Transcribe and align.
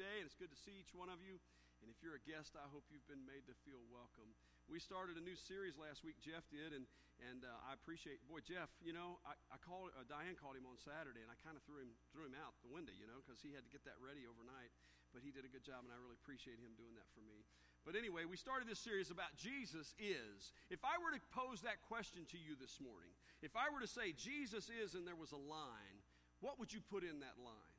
and 0.00 0.24
it's 0.24 0.38
good 0.38 0.48
to 0.48 0.56
see 0.56 0.72
each 0.80 0.96
one 0.96 1.12
of 1.12 1.20
you. 1.20 1.36
And 1.84 1.88
if 1.88 2.00
you're 2.00 2.16
a 2.16 2.24
guest, 2.24 2.56
I 2.56 2.64
hope 2.72 2.84
you've 2.88 3.04
been 3.08 3.24
made 3.24 3.44
to 3.48 3.54
feel 3.64 3.80
welcome. 3.88 4.28
We 4.68 4.80
started 4.80 5.16
a 5.16 5.24
new 5.24 5.36
series 5.36 5.76
last 5.80 6.04
week, 6.04 6.20
Jeff 6.20 6.44
did, 6.52 6.72
and, 6.72 6.84
and 7.20 7.44
uh, 7.44 7.68
I 7.68 7.76
appreciate, 7.76 8.20
boy, 8.28 8.40
Jeff, 8.44 8.68
you 8.84 8.92
know, 8.92 9.20
I, 9.24 9.36
I 9.52 9.58
called, 9.60 9.92
uh, 9.96 10.04
Diane 10.08 10.36
called 10.36 10.56
him 10.56 10.68
on 10.68 10.76
Saturday, 10.80 11.20
and 11.24 11.28
I 11.32 11.36
kind 11.40 11.56
of 11.56 11.64
threw 11.64 11.80
him, 11.80 11.92
threw 12.12 12.28
him 12.28 12.36
out 12.36 12.56
the 12.64 12.72
window, 12.72 12.92
you 12.96 13.08
know, 13.08 13.20
because 13.24 13.40
he 13.40 13.52
had 13.52 13.64
to 13.64 13.72
get 13.72 13.84
that 13.88 13.96
ready 14.00 14.24
overnight. 14.28 14.72
But 15.10 15.26
he 15.26 15.34
did 15.34 15.42
a 15.42 15.50
good 15.50 15.66
job, 15.66 15.82
and 15.82 15.90
I 15.90 15.98
really 15.98 16.16
appreciate 16.22 16.62
him 16.62 16.70
doing 16.78 16.94
that 16.94 17.08
for 17.12 17.24
me. 17.26 17.42
But 17.82 17.96
anyway, 17.96 18.28
we 18.28 18.36
started 18.36 18.68
this 18.68 18.78
series 18.78 19.10
about 19.10 19.34
Jesus 19.34 19.96
is. 19.98 20.52
If 20.70 20.84
I 20.84 21.00
were 21.00 21.10
to 21.10 21.20
pose 21.34 21.64
that 21.66 21.80
question 21.88 22.28
to 22.30 22.38
you 22.38 22.54
this 22.60 22.78
morning, 22.78 23.10
if 23.42 23.56
I 23.56 23.72
were 23.72 23.80
to 23.80 23.90
say 23.90 24.12
Jesus 24.14 24.68
is 24.70 24.94
and 24.94 25.02
there 25.02 25.18
was 25.18 25.32
a 25.32 25.40
line, 25.40 25.98
what 26.44 26.60
would 26.60 26.70
you 26.70 26.80
put 26.92 27.02
in 27.02 27.24
that 27.24 27.40
line? 27.40 27.74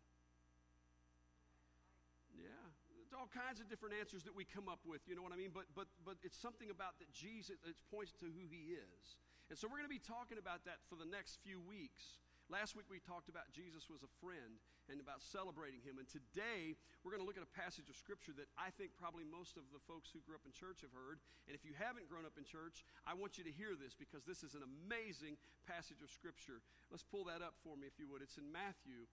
Yeah, 2.34 2.66
all 3.14 3.30
kinds 3.32 3.60
of 3.60 3.68
different 3.68 3.96
answers 3.96 4.24
that 4.24 4.36
we 4.36 4.44
come 4.44 4.68
up 4.68 4.84
with, 4.88 5.02
you 5.08 5.16
know 5.16 5.24
what 5.24 5.34
I 5.34 5.40
mean? 5.40 5.52
But 5.54 5.68
but 5.76 5.88
but 6.04 6.18
it's 6.24 6.38
something 6.38 6.70
about 6.70 7.00
that 7.00 7.12
Jesus 7.12 7.60
it 7.64 7.78
points 7.90 8.14
to 8.24 8.28
who 8.28 8.48
he 8.48 8.76
is. 8.76 9.20
And 9.52 9.60
so 9.60 9.68
we're 9.68 9.84
going 9.84 9.92
to 9.92 9.92
be 9.92 10.00
talking 10.00 10.40
about 10.40 10.64
that 10.64 10.80
for 10.88 10.96
the 10.96 11.08
next 11.08 11.44
few 11.44 11.60
weeks. 11.60 12.22
Last 12.48 12.76
week 12.76 12.88
we 12.92 13.00
talked 13.00 13.32
about 13.32 13.48
Jesus 13.52 13.88
was 13.88 14.04
a 14.04 14.12
friend 14.20 14.60
and 14.92 15.00
about 15.00 15.24
celebrating 15.24 15.80
him. 15.84 16.00
And 16.00 16.08
today 16.08 16.76
we're 17.00 17.16
going 17.16 17.24
to 17.24 17.28
look 17.28 17.40
at 17.40 17.48
a 17.48 17.56
passage 17.56 17.88
of 17.88 17.96
scripture 17.96 18.36
that 18.36 18.52
I 18.60 18.76
think 18.76 18.92
probably 19.00 19.24
most 19.24 19.56
of 19.56 19.64
the 19.72 19.80
folks 19.88 20.12
who 20.12 20.20
grew 20.24 20.36
up 20.36 20.44
in 20.44 20.52
church 20.52 20.84
have 20.84 20.92
heard. 20.92 21.24
And 21.48 21.56
if 21.56 21.64
you 21.64 21.72
haven't 21.76 22.12
grown 22.12 22.28
up 22.28 22.36
in 22.36 22.44
church, 22.44 22.84
I 23.08 23.16
want 23.16 23.40
you 23.40 23.48
to 23.48 23.54
hear 23.56 23.76
this 23.80 23.96
because 23.96 24.28
this 24.28 24.44
is 24.44 24.52
an 24.52 24.68
amazing 24.68 25.40
passage 25.64 26.04
of 26.04 26.12
scripture. 26.12 26.60
Let's 26.92 27.08
pull 27.08 27.24
that 27.32 27.40
up 27.40 27.56
for 27.64 27.80
me 27.80 27.88
if 27.88 27.96
you 27.96 28.08
would. 28.12 28.20
It's 28.20 28.36
in 28.36 28.52
Matthew. 28.52 29.08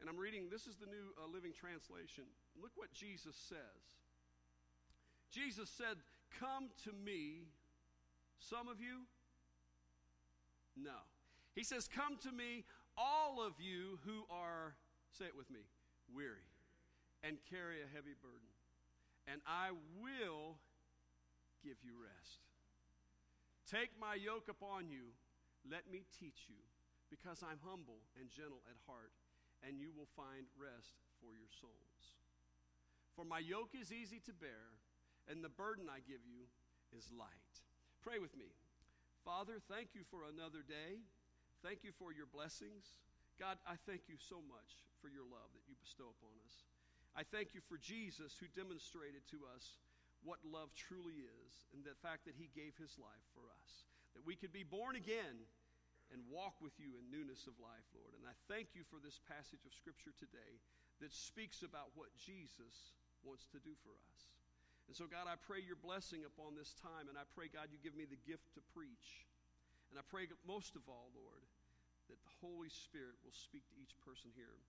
And 0.00 0.08
I'm 0.12 0.20
reading, 0.20 0.52
this 0.52 0.68
is 0.68 0.76
the 0.76 0.88
New 0.88 1.12
uh, 1.16 1.24
Living 1.24 1.56
Translation. 1.56 2.28
Look 2.60 2.72
what 2.76 2.92
Jesus 2.92 3.36
says. 3.36 3.58
Jesus 5.30 5.70
said, 5.70 5.96
Come 6.38 6.68
to 6.84 6.92
me, 6.92 7.48
some 8.38 8.68
of 8.68 8.80
you. 8.80 9.06
No. 10.76 11.04
He 11.54 11.64
says, 11.64 11.88
Come 11.88 12.16
to 12.22 12.32
me, 12.32 12.64
all 12.96 13.42
of 13.42 13.54
you 13.58 13.98
who 14.04 14.24
are, 14.30 14.74
say 15.10 15.26
it 15.26 15.36
with 15.36 15.50
me, 15.50 15.60
weary 16.14 16.46
and 17.24 17.40
carry 17.48 17.80
a 17.80 17.88
heavy 17.88 18.12
burden, 18.20 18.52
and 19.24 19.40
I 19.48 19.72
will 19.96 20.60
give 21.64 21.80
you 21.80 21.96
rest. 21.96 22.44
Take 23.64 23.96
my 23.96 24.12
yoke 24.12 24.52
upon 24.52 24.92
you, 24.92 25.16
let 25.64 25.88
me 25.88 26.04
teach 26.12 26.52
you, 26.52 26.60
because 27.08 27.40
I'm 27.40 27.64
humble 27.64 28.04
and 28.20 28.28
gentle 28.28 28.60
at 28.68 28.76
heart, 28.84 29.16
and 29.64 29.80
you 29.80 29.88
will 29.96 30.12
find 30.12 30.44
rest 30.60 31.00
for 31.16 31.32
your 31.32 31.48
souls. 31.48 32.23
For 33.14 33.24
my 33.24 33.38
yoke 33.38 33.74
is 33.78 33.94
easy 33.94 34.18
to 34.26 34.34
bear, 34.34 34.74
and 35.30 35.42
the 35.42 35.52
burden 35.52 35.86
I 35.86 36.02
give 36.02 36.26
you 36.26 36.50
is 36.90 37.10
light. 37.14 37.54
Pray 38.02 38.18
with 38.18 38.34
me. 38.36 38.50
Father, 39.24 39.62
thank 39.70 39.94
you 39.94 40.02
for 40.10 40.26
another 40.26 40.66
day. 40.66 41.00
Thank 41.62 41.80
you 41.86 41.94
for 41.96 42.12
your 42.12 42.28
blessings. 42.28 43.00
God, 43.40 43.56
I 43.64 43.80
thank 43.88 44.10
you 44.10 44.18
so 44.18 44.42
much 44.44 44.84
for 45.00 45.08
your 45.08 45.24
love 45.24 45.48
that 45.56 45.64
you 45.64 45.78
bestow 45.80 46.12
upon 46.12 46.36
us. 46.44 46.66
I 47.14 47.22
thank 47.22 47.54
you 47.54 47.62
for 47.64 47.78
Jesus 47.78 48.34
who 48.36 48.50
demonstrated 48.52 49.22
to 49.30 49.46
us 49.54 49.78
what 50.26 50.42
love 50.42 50.74
truly 50.74 51.24
is 51.24 51.52
and 51.72 51.86
the 51.86 51.94
fact 52.02 52.26
that 52.26 52.34
he 52.34 52.50
gave 52.52 52.74
his 52.74 52.98
life 52.98 53.24
for 53.32 53.46
us, 53.62 53.86
that 54.18 54.26
we 54.26 54.34
could 54.34 54.52
be 54.52 54.66
born 54.66 54.98
again 54.98 55.46
and 56.12 56.20
walk 56.28 56.58
with 56.60 56.74
you 56.76 56.98
in 56.98 57.08
newness 57.08 57.46
of 57.46 57.56
life, 57.62 57.86
Lord. 57.94 58.12
And 58.18 58.26
I 58.26 58.34
thank 58.50 58.74
you 58.74 58.84
for 58.86 59.00
this 59.00 59.22
passage 59.24 59.62
of 59.64 59.72
Scripture 59.72 60.12
today 60.16 60.60
that 61.00 61.14
speaks 61.14 61.64
about 61.64 61.94
what 61.94 62.12
Jesus 62.18 62.92
wants 63.24 63.48
to 63.50 63.58
do 63.58 63.72
for 63.82 63.96
us. 64.12 64.30
And 64.86 64.92
so, 64.92 65.08
God, 65.08 65.24
I 65.24 65.40
pray 65.40 65.64
your 65.64 65.80
blessing 65.80 66.28
upon 66.28 66.54
this 66.54 66.76
time, 66.76 67.08
and 67.08 67.16
I 67.16 67.24
pray, 67.32 67.48
God, 67.48 67.72
you 67.72 67.80
give 67.80 67.96
me 67.96 68.04
the 68.04 68.20
gift 68.28 68.52
to 68.54 68.62
preach. 68.76 69.24
And 69.88 69.96
I 69.96 70.04
pray 70.04 70.28
most 70.44 70.76
of 70.76 70.84
all, 70.86 71.08
Lord, 71.16 71.40
that 72.12 72.20
the 72.20 72.34
Holy 72.44 72.68
Spirit 72.68 73.16
will 73.24 73.32
speak 73.32 73.64
to 73.72 73.76
each 73.80 73.96
person 74.04 74.28
here. 74.36 74.60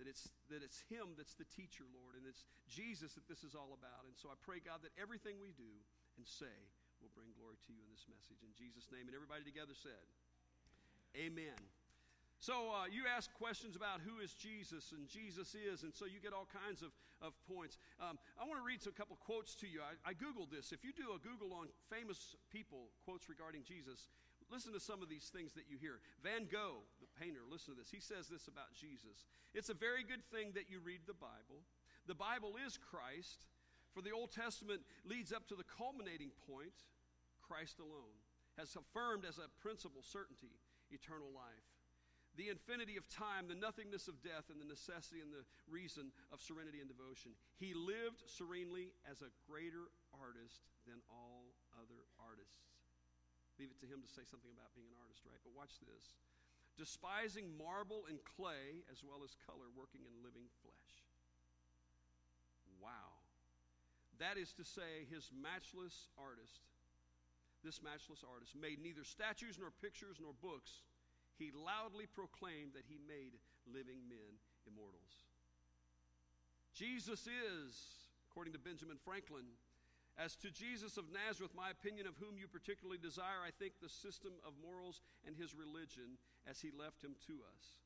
That 0.00 0.08
it's, 0.10 0.32
that 0.50 0.64
it's 0.64 0.82
Him 0.90 1.14
that's 1.14 1.36
the 1.38 1.46
teacher, 1.46 1.86
Lord, 1.92 2.18
and 2.18 2.26
it's 2.26 2.48
Jesus 2.66 3.14
that 3.14 3.28
this 3.30 3.46
is 3.46 3.54
all 3.54 3.76
about. 3.76 4.08
And 4.08 4.16
so 4.16 4.32
I 4.32 4.36
pray, 4.42 4.58
God, 4.58 4.82
that 4.82 4.96
everything 4.98 5.38
we 5.38 5.54
do 5.54 5.70
and 6.16 6.26
say 6.26 6.56
will 6.98 7.12
bring 7.14 7.30
glory 7.36 7.60
to 7.68 7.70
you 7.70 7.84
in 7.84 7.90
this 7.92 8.08
message. 8.10 8.40
In 8.42 8.50
Jesus' 8.56 8.88
name. 8.90 9.06
And 9.06 9.14
everybody 9.14 9.46
together 9.46 9.76
said, 9.76 10.02
Amen. 11.14 11.54
So 12.42 12.74
uh, 12.74 12.90
you 12.90 13.06
ask 13.06 13.30
questions 13.38 13.78
about 13.78 14.02
who 14.02 14.18
is 14.18 14.34
Jesus 14.34 14.90
and 14.90 15.06
Jesus 15.08 15.54
is, 15.54 15.86
and 15.86 15.94
so 15.94 16.04
you 16.04 16.18
get 16.18 16.34
all 16.34 16.50
kinds 16.50 16.82
of, 16.82 16.90
of 17.24 17.32
points. 17.48 17.80
Um, 17.96 18.20
I 18.36 18.44
want 18.44 18.60
to 18.60 18.66
read 18.66 18.84
a 18.84 18.92
couple 18.92 19.16
quotes 19.16 19.56
to 19.64 19.66
you. 19.66 19.80
I, 19.80 19.96
I 20.04 20.12
Googled 20.12 20.52
this. 20.52 20.70
If 20.76 20.84
you 20.84 20.92
do 20.92 21.16
a 21.16 21.18
Google 21.18 21.56
on 21.56 21.72
famous 21.88 22.36
people, 22.52 22.92
quotes 23.08 23.32
regarding 23.32 23.64
Jesus, 23.64 24.12
Listen 24.52 24.72
to 24.72 24.80
some 24.80 25.00
of 25.00 25.08
these 25.08 25.32
things 25.32 25.54
that 25.54 25.64
you 25.70 25.80
hear. 25.80 26.00
Van 26.22 26.44
Gogh, 26.44 26.84
the 27.00 27.08
painter, 27.18 27.40
listen 27.48 27.74
to 27.74 27.80
this. 27.80 27.90
He 27.90 28.00
says 28.00 28.28
this 28.28 28.48
about 28.48 28.76
Jesus 28.76 29.24
It's 29.54 29.70
a 29.70 29.74
very 29.74 30.04
good 30.04 30.24
thing 30.28 30.52
that 30.54 30.68
you 30.68 30.80
read 30.84 31.06
the 31.06 31.16
Bible. 31.16 31.64
The 32.06 32.14
Bible 32.14 32.60
is 32.60 32.76
Christ, 32.76 33.48
for 33.96 34.02
the 34.02 34.12
Old 34.12 34.32
Testament 34.32 34.82
leads 35.08 35.32
up 35.32 35.48
to 35.48 35.56
the 35.56 35.64
culminating 35.64 36.30
point 36.44 36.76
Christ 37.40 37.80
alone 37.80 38.20
has 38.58 38.76
affirmed 38.76 39.24
as 39.24 39.38
a 39.38 39.50
principle 39.60 40.02
certainty 40.02 40.60
eternal 40.90 41.32
life. 41.34 41.73
The 42.34 42.50
infinity 42.50 42.98
of 42.98 43.06
time, 43.06 43.46
the 43.46 43.54
nothingness 43.54 44.10
of 44.10 44.18
death, 44.18 44.50
and 44.50 44.58
the 44.58 44.66
necessity 44.66 45.22
and 45.22 45.30
the 45.30 45.46
reason 45.70 46.10
of 46.34 46.42
serenity 46.42 46.82
and 46.82 46.90
devotion. 46.90 47.38
He 47.62 47.78
lived 47.78 48.26
serenely 48.26 48.90
as 49.06 49.22
a 49.22 49.30
greater 49.46 49.86
artist 50.10 50.66
than 50.82 50.98
all 51.06 51.54
other 51.78 52.10
artists. 52.18 52.74
Leave 53.54 53.70
it 53.70 53.78
to 53.78 53.86
him 53.86 54.02
to 54.02 54.10
say 54.10 54.26
something 54.26 54.50
about 54.50 54.74
being 54.74 54.90
an 54.90 54.98
artist, 54.98 55.22
right? 55.22 55.38
But 55.46 55.54
watch 55.54 55.78
this. 55.86 56.18
Despising 56.74 57.54
marble 57.54 58.10
and 58.10 58.18
clay 58.26 58.82
as 58.90 59.06
well 59.06 59.22
as 59.22 59.38
color, 59.46 59.70
working 59.70 60.02
in 60.02 60.14
living 60.26 60.50
flesh. 60.58 61.06
Wow. 62.82 63.14
That 64.18 64.38
is 64.38 64.50
to 64.58 64.66
say, 64.66 65.06
his 65.06 65.30
matchless 65.30 66.10
artist, 66.18 66.66
this 67.62 67.78
matchless 67.78 68.26
artist, 68.26 68.58
made 68.58 68.82
neither 68.82 69.06
statues 69.06 69.54
nor 69.54 69.70
pictures 69.70 70.18
nor 70.18 70.34
books. 70.34 70.82
He 71.38 71.50
loudly 71.50 72.06
proclaimed 72.06 72.74
that 72.74 72.86
he 72.86 72.98
made 73.02 73.34
living 73.66 74.06
men 74.08 74.38
immortals. 74.66 75.26
Jesus 76.74 77.26
is, 77.26 77.74
according 78.30 78.52
to 78.54 78.58
Benjamin 78.58 78.98
Franklin, 79.02 79.46
as 80.14 80.38
to 80.38 80.50
Jesus 80.50 80.94
of 80.96 81.10
Nazareth, 81.10 81.54
my 81.58 81.70
opinion 81.70 82.06
of 82.06 82.14
whom 82.22 82.38
you 82.38 82.46
particularly 82.46 82.98
desire, 83.02 83.42
I 83.42 83.50
think 83.50 83.78
the 83.82 83.90
system 83.90 84.38
of 84.46 84.54
morals 84.62 85.02
and 85.26 85.34
his 85.34 85.54
religion 85.54 86.18
as 86.46 86.62
he 86.62 86.70
left 86.70 87.02
him 87.02 87.18
to 87.26 87.42
us. 87.50 87.82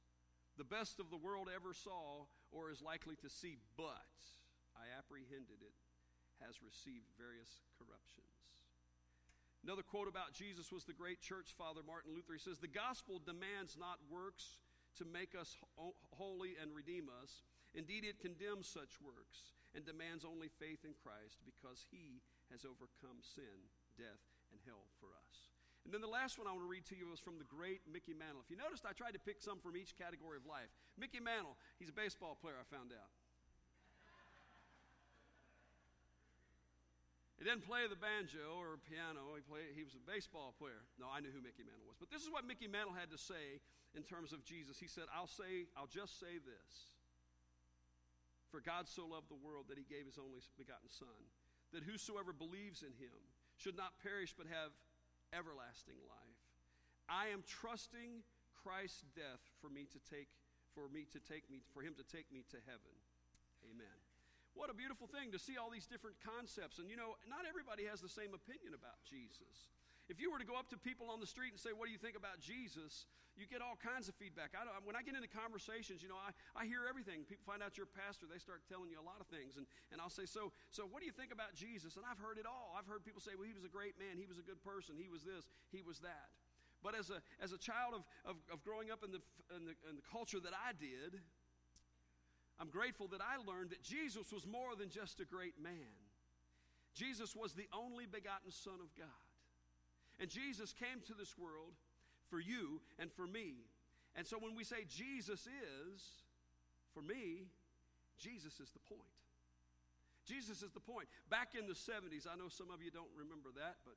The 0.60 0.69
best 0.69 1.00
of 1.00 1.08
the 1.08 1.16
world 1.16 1.48
ever 1.48 1.72
saw 1.72 2.28
or 2.53 2.69
is 2.69 2.84
likely 2.84 3.16
to 3.25 3.31
see, 3.32 3.56
but 3.76 4.12
I 4.76 4.92
apprehended 4.92 5.64
it 5.64 5.76
has 6.44 6.60
received 6.60 7.08
various 7.16 7.64
corruptions. 7.81 8.38
Another 9.64 9.82
quote 9.82 10.08
about 10.08 10.32
Jesus 10.32 10.70
was 10.70 10.84
the 10.84 10.96
great 10.96 11.20
church 11.20 11.54
father 11.58 11.82
Martin 11.84 12.14
Luther. 12.14 12.34
He 12.34 12.42
says, 12.42 12.58
The 12.58 12.70
gospel 12.70 13.20
demands 13.20 13.76
not 13.78 13.98
works 14.08 14.56
to 14.96 15.04
make 15.04 15.34
us 15.34 15.56
holy 16.14 16.54
and 16.60 16.74
redeem 16.74 17.10
us. 17.22 17.42
Indeed, 17.74 18.06
it 18.06 18.22
condemns 18.22 18.66
such 18.66 18.96
works 19.02 19.54
and 19.74 19.84
demands 19.84 20.24
only 20.24 20.48
faith 20.48 20.86
in 20.86 20.96
Christ 20.96 21.42
because 21.44 21.84
he 21.91 22.22
has 22.48 22.64
overcome 22.64 23.20
sin, 23.20 23.69
death, 23.98 24.24
and 24.50 24.60
hell 24.64 24.88
for 24.96 25.12
us. 25.12 25.52
And 25.84 25.92
then 25.92 26.00
the 26.00 26.10
last 26.10 26.36
one 26.36 26.48
I 26.48 26.52
want 26.52 26.64
to 26.64 26.70
read 26.70 26.88
to 26.92 26.98
you 26.98 27.08
was 27.08 27.20
from 27.20 27.38
the 27.38 27.48
great 27.48 27.84
Mickey 27.88 28.12
Mantle. 28.12 28.44
If 28.44 28.50
you 28.50 28.56
noticed, 28.56 28.84
I 28.84 28.92
tried 28.92 29.16
to 29.16 29.22
pick 29.22 29.40
some 29.40 29.60
from 29.60 29.76
each 29.76 29.96
category 29.96 30.36
of 30.36 30.44
life. 30.44 30.72
Mickey 30.96 31.20
Mantle, 31.20 31.56
he's 31.78 31.88
a 31.88 31.96
baseball 31.96 32.36
player, 32.36 32.56
I 32.60 32.66
found 32.69 32.92
out. 32.92 33.12
He 37.38 37.46
didn't 37.46 37.62
play 37.62 37.87
the 37.87 37.94
banjo 37.94 38.58
or 38.58 38.82
piano. 38.82 39.38
He, 39.38 39.46
played, 39.46 39.70
he 39.79 39.87
was 39.87 39.94
a 39.94 40.02
baseball 40.02 40.58
player. 40.58 40.82
No, 40.99 41.06
I 41.06 41.23
knew 41.23 41.31
who 41.31 41.38
Mickey 41.38 41.62
Mantle 41.62 41.87
was. 41.87 41.94
But 41.94 42.11
this 42.11 42.26
is 42.26 42.31
what 42.35 42.43
Mickey 42.43 42.67
Mantle 42.67 42.99
had 42.99 43.14
to 43.14 43.20
say 43.20 43.62
in 43.94 44.02
terms 44.02 44.35
of 44.35 44.43
Jesus. 44.43 44.75
He 44.82 44.90
said, 44.90 45.06
I'll 45.14 45.31
say, 45.31 45.70
I'll 45.79 45.90
just 45.90 46.19
say 46.19 46.43
this. 46.43 46.90
For 48.50 48.58
God 48.58 48.90
so 48.90 49.06
loved 49.06 49.31
the 49.31 49.38
world 49.38 49.70
that 49.70 49.79
he 49.79 49.87
gave 49.87 50.11
his 50.11 50.19
only 50.19 50.43
begotten 50.58 50.90
Son, 50.90 51.31
that 51.70 51.87
whosoever 51.87 52.35
believes 52.35 52.82
in 52.82 52.90
him 52.99 53.14
should 53.55 53.79
not 53.79 54.02
perish 54.02 54.34
but 54.34 54.50
have 54.50 54.75
everlasting 55.31 56.00
life. 56.11 56.43
I 57.06 57.31
am 57.31 57.46
trusting 57.46 58.26
Christ's 58.64 59.05
death 59.14 59.44
for 59.61 59.70
me 59.70 59.87
to 59.94 60.00
take 60.02 60.29
for 60.75 60.88
me 60.88 61.06
to 61.12 61.20
take 61.20 61.49
me 61.50 61.61
for 61.73 61.82
him 61.82 61.94
to 61.96 62.05
take 62.05 62.31
me 62.32 62.44
to 62.50 62.58
heaven. 62.67 62.94
Amen. 63.64 64.07
What 64.58 64.75
a 64.75 64.75
beautiful 64.75 65.06
thing 65.06 65.31
to 65.31 65.38
see 65.38 65.55
all 65.55 65.70
these 65.70 65.87
different 65.87 66.19
concepts. 66.19 66.82
And 66.82 66.90
you 66.90 66.99
know, 66.99 67.14
not 67.31 67.46
everybody 67.46 67.87
has 67.87 68.02
the 68.02 68.10
same 68.10 68.34
opinion 68.34 68.75
about 68.75 68.99
Jesus. 69.06 69.70
If 70.10 70.19
you 70.19 70.34
were 70.34 70.43
to 70.43 70.49
go 70.49 70.58
up 70.58 70.66
to 70.75 70.78
people 70.81 71.14
on 71.14 71.22
the 71.22 71.31
street 71.31 71.55
and 71.55 71.60
say, 71.62 71.70
What 71.70 71.87
do 71.87 71.94
you 71.94 72.02
think 72.02 72.19
about 72.19 72.43
Jesus? 72.43 73.06
you 73.38 73.46
get 73.46 73.62
all 73.62 73.78
kinds 73.78 74.10
of 74.10 74.19
feedback. 74.19 74.50
I 74.58 74.66
when 74.82 74.99
I 74.99 75.06
get 75.06 75.14
into 75.14 75.31
conversations, 75.31 76.02
you 76.02 76.10
know, 76.10 76.19
I, 76.19 76.34
I 76.58 76.66
hear 76.66 76.90
everything. 76.90 77.22
People 77.22 77.46
find 77.46 77.62
out 77.62 77.78
you're 77.78 77.87
a 77.87 77.96
pastor, 78.02 78.26
they 78.26 78.43
start 78.43 78.66
telling 78.66 78.90
you 78.90 78.99
a 78.99 79.06
lot 79.06 79.22
of 79.22 79.31
things. 79.31 79.55
And, 79.55 79.64
and 79.94 80.02
I'll 80.02 80.12
say, 80.12 80.26
so, 80.26 80.50
so 80.75 80.90
what 80.90 80.99
do 80.99 81.06
you 81.06 81.14
think 81.14 81.31
about 81.31 81.55
Jesus? 81.55 81.94
And 81.94 82.02
I've 82.02 82.19
heard 82.19 82.43
it 82.43 82.50
all. 82.50 82.75
I've 82.75 82.90
heard 82.90 83.06
people 83.06 83.22
say, 83.22 83.38
Well, 83.38 83.46
he 83.46 83.55
was 83.55 83.62
a 83.62 83.70
great 83.70 83.94
man, 83.94 84.19
he 84.19 84.26
was 84.26 84.43
a 84.43 84.44
good 84.44 84.58
person, 84.66 84.99
he 84.99 85.06
was 85.06 85.22
this, 85.22 85.46
he 85.70 85.87
was 85.87 86.02
that. 86.02 86.34
But 86.82 86.99
as 86.99 87.10
a, 87.10 87.22
as 87.38 87.55
a 87.55 87.58
child 87.58 87.94
of, 87.94 88.02
of, 88.26 88.37
of 88.50 88.62
growing 88.62 88.90
up 88.90 89.02
in 89.06 89.10
the, 89.10 89.22
in, 89.55 89.66
the, 89.66 89.75
in 89.87 89.99
the 89.99 90.06
culture 90.06 90.38
that 90.38 90.55
I 90.55 90.75
did, 90.75 91.22
I'm 92.60 92.70
grateful 92.70 93.08
that 93.08 93.20
I 93.20 93.38
learned 93.38 93.70
that 93.70 93.82
Jesus 93.82 94.32
was 94.32 94.46
more 94.46 94.75
than 94.76 94.90
just 94.90 95.20
a 95.20 95.25
great 95.25 95.55
man. 95.62 95.94
Jesus 96.94 97.37
was 97.37 97.55
the 97.55 97.69
only 97.72 98.06
begotten 98.06 98.50
Son 98.50 98.82
of 98.82 98.94
God. 98.99 99.22
And 100.19 100.28
Jesus 100.28 100.72
came 100.72 101.00
to 101.06 101.14
this 101.14 101.38
world 101.38 101.78
for 102.28 102.40
you 102.40 102.81
and 102.99 103.12
for 103.12 103.26
me. 103.26 103.62
And 104.16 104.26
so 104.26 104.37
when 104.38 104.56
we 104.56 104.64
say 104.64 104.82
Jesus 104.88 105.46
is, 105.46 106.02
for 106.93 107.02
me, 107.02 107.46
Jesus 108.19 108.58
is 108.58 108.70
the 108.75 108.82
point. 108.90 109.14
Jesus 110.26 110.62
is 110.62 110.72
the 110.72 110.82
point. 110.82 111.06
Back 111.31 111.55
in 111.55 111.66
the 111.66 111.78
70s, 111.78 112.26
I 112.26 112.37
know 112.37 112.50
some 112.50 112.75
of 112.75 112.82
you 112.82 112.90
don't 112.90 113.14
remember 113.16 113.49
that, 113.55 113.78
but 113.87 113.94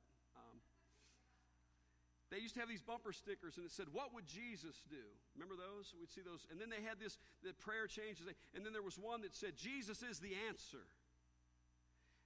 they 2.32 2.40
used 2.40 2.56
to 2.56 2.64
have 2.64 2.72
these 2.72 2.80
bumper 2.80 3.12
stickers 3.12 3.60
and 3.60 3.68
it 3.68 3.70
said, 3.76 3.92
What 3.92 4.16
would 4.16 4.24
Jesus 4.24 4.80
do? 4.88 5.04
Remember 5.36 5.52
those? 5.52 5.92
We'd 5.92 6.08
see 6.08 6.24
those. 6.24 6.48
And 6.48 6.56
then 6.56 6.72
they 6.72 6.80
had 6.80 6.96
this, 6.96 7.20
the 7.44 7.52
prayer 7.52 7.84
changes. 7.84 8.24
And 8.56 8.64
then 8.64 8.72
there 8.72 8.80
was 8.80 8.96
one 8.96 9.20
that 9.28 9.36
said, 9.36 9.52
Jesus 9.52 10.00
is 10.00 10.16
the 10.16 10.32
answer. 10.48 10.88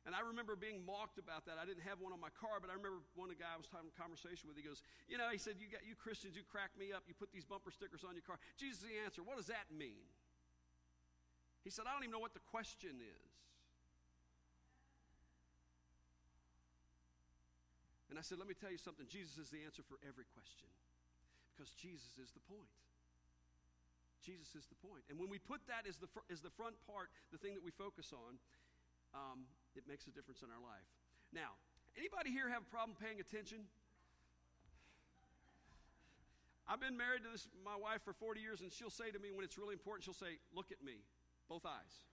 And 0.06 0.14
I 0.14 0.22
remember 0.22 0.54
being 0.54 0.86
mocked 0.86 1.18
about 1.18 1.50
that. 1.50 1.58
I 1.58 1.66
didn't 1.66 1.82
have 1.82 1.98
one 1.98 2.14
on 2.14 2.22
my 2.22 2.30
car, 2.38 2.62
but 2.62 2.70
I 2.70 2.78
remember 2.78 3.02
one 3.18 3.34
guy 3.34 3.50
I 3.50 3.58
was 3.58 3.66
having 3.74 3.90
a 3.90 3.98
conversation 3.98 4.46
with. 4.46 4.54
He 4.54 4.62
goes, 4.62 4.78
You 5.10 5.18
know, 5.18 5.26
he 5.34 5.42
said, 5.42 5.58
You 5.58 5.66
got 5.66 5.82
you 5.82 5.98
Christians, 5.98 6.38
you 6.38 6.46
crack 6.46 6.70
me 6.78 6.94
up. 6.94 7.02
You 7.10 7.18
put 7.18 7.34
these 7.34 7.42
bumper 7.42 7.74
stickers 7.74 8.06
on 8.06 8.14
your 8.14 8.22
car. 8.22 8.38
Jesus 8.54 8.86
is 8.86 8.86
the 8.86 9.02
answer. 9.02 9.26
What 9.26 9.42
does 9.42 9.50
that 9.50 9.66
mean? 9.74 10.06
He 11.66 11.74
said, 11.74 11.90
I 11.90 11.98
don't 11.98 12.06
even 12.06 12.14
know 12.14 12.22
what 12.22 12.38
the 12.38 12.46
question 12.46 13.02
is. 13.02 13.26
And 18.16 18.24
I 18.24 18.24
said, 18.24 18.40
Let 18.40 18.48
me 18.48 18.56
tell 18.56 18.72
you 18.72 18.80
something. 18.80 19.04
Jesus 19.12 19.36
is 19.36 19.52
the 19.52 19.60
answer 19.60 19.84
for 19.84 20.00
every 20.00 20.24
question 20.32 20.72
because 21.52 21.68
Jesus 21.76 22.16
is 22.16 22.32
the 22.32 22.40
point. 22.48 22.72
Jesus 24.24 24.56
is 24.56 24.64
the 24.72 24.78
point. 24.80 25.04
And 25.12 25.20
when 25.20 25.28
we 25.28 25.36
put 25.36 25.60
that 25.68 25.84
as 25.84 26.00
the, 26.00 26.08
fr- 26.08 26.24
as 26.32 26.40
the 26.40 26.48
front 26.48 26.80
part, 26.88 27.12
the 27.28 27.36
thing 27.36 27.52
that 27.52 27.60
we 27.60 27.68
focus 27.76 28.16
on, 28.16 28.40
um, 29.12 29.44
it 29.76 29.84
makes 29.84 30.08
a 30.08 30.12
difference 30.16 30.40
in 30.40 30.48
our 30.48 30.64
life. 30.64 30.88
Now, 31.28 31.60
anybody 31.92 32.32
here 32.32 32.48
have 32.48 32.64
a 32.64 32.70
problem 32.72 32.96
paying 32.96 33.20
attention? 33.20 33.68
I've 36.64 36.80
been 36.80 36.96
married 36.96 37.20
to 37.28 37.30
this, 37.36 37.52
my 37.60 37.76
wife 37.76 38.00
for 38.00 38.16
40 38.16 38.40
years, 38.40 38.64
and 38.64 38.72
she'll 38.72 38.88
say 38.88 39.12
to 39.12 39.20
me 39.20 39.28
when 39.28 39.44
it's 39.44 39.60
really 39.60 39.76
important, 39.76 40.08
she'll 40.08 40.16
say, 40.16 40.40
Look 40.56 40.72
at 40.72 40.80
me, 40.80 41.04
both 41.52 41.68
eyes. 41.68 42.08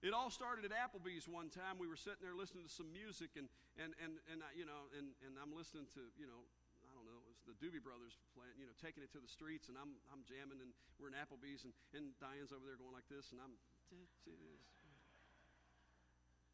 It 0.00 0.16
all 0.16 0.32
started 0.32 0.64
at 0.64 0.72
Applebee's 0.72 1.28
one 1.28 1.52
time. 1.52 1.76
We 1.76 1.84
were 1.84 2.00
sitting 2.00 2.24
there 2.24 2.32
listening 2.32 2.64
to 2.64 2.72
some 2.72 2.88
music, 2.88 3.36
and, 3.36 3.52
and, 3.76 3.92
and, 4.00 4.16
and 4.32 4.40
you 4.56 4.64
know, 4.64 4.88
and, 4.96 5.12
and 5.20 5.36
I'm 5.36 5.52
listening 5.52 5.84
to, 5.92 6.00
you 6.16 6.24
know, 6.24 6.40
I 6.88 6.92
don't 6.96 7.04
know, 7.04 7.20
it 7.20 7.28
was 7.28 7.44
the 7.44 7.56
Doobie 7.60 7.84
Brothers 7.84 8.16
playing, 8.32 8.56
you 8.56 8.64
know, 8.64 8.72
taking 8.80 9.04
it 9.04 9.12
to 9.12 9.20
the 9.20 9.28
streets, 9.28 9.68
and 9.68 9.76
I'm, 9.76 10.00
I'm 10.08 10.24
jamming, 10.24 10.64
and 10.64 10.72
we're 10.96 11.12
in 11.12 11.16
Applebee's, 11.20 11.68
and, 11.68 11.76
and 11.92 12.16
Diane's 12.16 12.48
over 12.48 12.64
there 12.64 12.80
going 12.80 12.96
like 12.96 13.12
this, 13.12 13.28
and 13.28 13.44
I'm, 13.44 13.60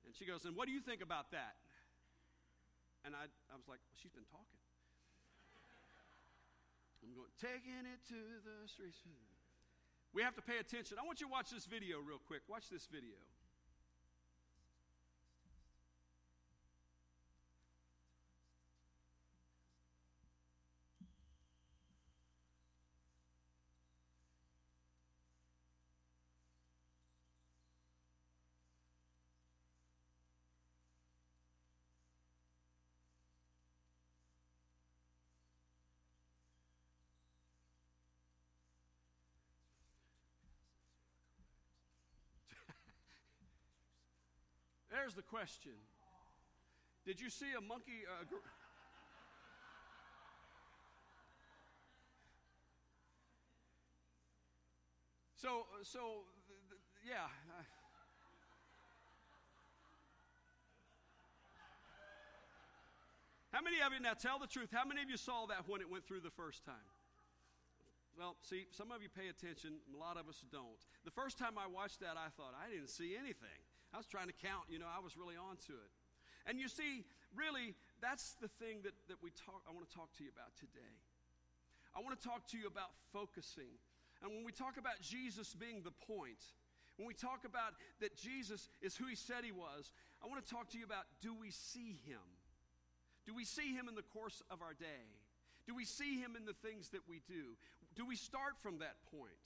and 0.06 0.14
she 0.14 0.24
goes, 0.24 0.46
And 0.46 0.54
what 0.54 0.70
do 0.70 0.72
you 0.72 0.80
think 0.80 1.02
about 1.02 1.30
that? 1.34 1.58
And 3.04 3.14
I, 3.14 3.30
I 3.50 3.54
was 3.54 3.68
like, 3.70 3.82
well, 3.86 3.98
She's 3.98 4.14
been 4.14 4.26
talking. 4.26 4.58
I'm 7.04 7.14
going, 7.14 7.30
taking 7.38 7.86
it 7.86 8.02
to 8.10 8.18
the 8.42 8.66
streets. 8.66 8.98
We 10.10 10.26
have 10.26 10.34
to 10.34 10.42
pay 10.42 10.58
attention. 10.58 10.98
I 10.98 11.06
want 11.06 11.20
you 11.20 11.28
to 11.28 11.32
watch 11.32 11.54
this 11.54 11.66
video 11.66 12.02
real 12.02 12.18
quick. 12.18 12.42
Watch 12.48 12.66
this 12.66 12.88
video. 12.90 13.14
There's 44.96 45.12
the 45.12 45.22
question 45.22 45.76
Did 47.04 47.20
you 47.20 47.28
see 47.28 47.52
a 47.56 47.60
monkey? 47.60 48.08
Uh, 48.08 48.24
gr- 48.24 48.36
so, 55.34 55.66
so, 55.82 56.24
th- 56.48 56.58
th- 56.70 56.80
yeah. 57.06 57.28
How 63.52 63.60
many 63.60 63.80
of 63.82 63.92
you, 63.92 64.00
now 64.00 64.14
tell 64.14 64.38
the 64.38 64.46
truth, 64.46 64.70
how 64.72 64.84
many 64.86 65.02
of 65.02 65.10
you 65.10 65.18
saw 65.18 65.46
that 65.46 65.68
when 65.68 65.82
it 65.82 65.90
went 65.90 66.06
through 66.06 66.20
the 66.20 66.30
first 66.30 66.64
time? 66.64 66.74
Well, 68.18 68.36
see, 68.42 68.64
some 68.70 68.90
of 68.90 69.02
you 69.02 69.08
pay 69.08 69.28
attention, 69.28 69.76
a 69.94 69.98
lot 69.98 70.16
of 70.16 70.26
us 70.28 70.42
don't. 70.50 70.80
The 71.04 71.10
first 71.10 71.36
time 71.36 71.58
I 71.58 71.66
watched 71.66 72.00
that, 72.00 72.16
I 72.16 72.28
thought, 72.36 72.54
I 72.56 72.70
didn't 72.70 72.88
see 72.88 73.14
anything. 73.14 73.60
I 73.96 73.98
was 73.98 74.04
trying 74.04 74.28
to 74.28 74.36
count, 74.44 74.68
you 74.68 74.76
know, 74.76 74.84
I 74.84 75.00
was 75.00 75.16
really 75.16 75.40
on 75.40 75.56
to 75.72 75.72
it. 75.72 75.92
And 76.44 76.60
you 76.60 76.68
see, 76.68 77.08
really, 77.32 77.72
that's 78.04 78.36
the 78.44 78.52
thing 78.60 78.84
that, 78.84 78.92
that 79.08 79.24
we 79.24 79.32
talk, 79.32 79.64
I 79.64 79.72
want 79.72 79.88
to 79.88 79.94
talk 79.96 80.12
to 80.20 80.22
you 80.22 80.28
about 80.28 80.52
today. 80.60 81.00
I 81.96 82.04
want 82.04 82.12
to 82.12 82.20
talk 82.20 82.44
to 82.52 82.60
you 82.60 82.68
about 82.68 82.92
focusing. 83.08 83.72
And 84.20 84.28
when 84.36 84.44
we 84.44 84.52
talk 84.52 84.76
about 84.76 85.00
Jesus 85.00 85.56
being 85.56 85.80
the 85.80 85.96
point, 86.04 86.44
when 87.00 87.08
we 87.08 87.16
talk 87.16 87.48
about 87.48 87.72
that 88.04 88.20
Jesus 88.20 88.68
is 88.84 89.00
who 89.00 89.08
he 89.08 89.16
said 89.16 89.48
he 89.48 89.52
was, 89.52 89.96
I 90.20 90.28
want 90.28 90.44
to 90.44 90.48
talk 90.48 90.68
to 90.76 90.78
you 90.78 90.84
about 90.84 91.08
do 91.24 91.32
we 91.32 91.48
see 91.48 91.96
him? 92.04 92.20
Do 93.24 93.32
we 93.32 93.48
see 93.48 93.72
him 93.72 93.88
in 93.88 93.96
the 93.96 94.04
course 94.12 94.44
of 94.52 94.60
our 94.60 94.76
day? 94.76 95.08
Do 95.64 95.74
we 95.74 95.88
see 95.88 96.20
him 96.20 96.36
in 96.36 96.44
the 96.44 96.52
things 96.52 96.92
that 96.92 97.08
we 97.08 97.24
do? 97.24 97.56
Do 97.96 98.04
we 98.04 98.14
start 98.14 98.60
from 98.60 98.84
that 98.84 99.00
point? 99.08 99.40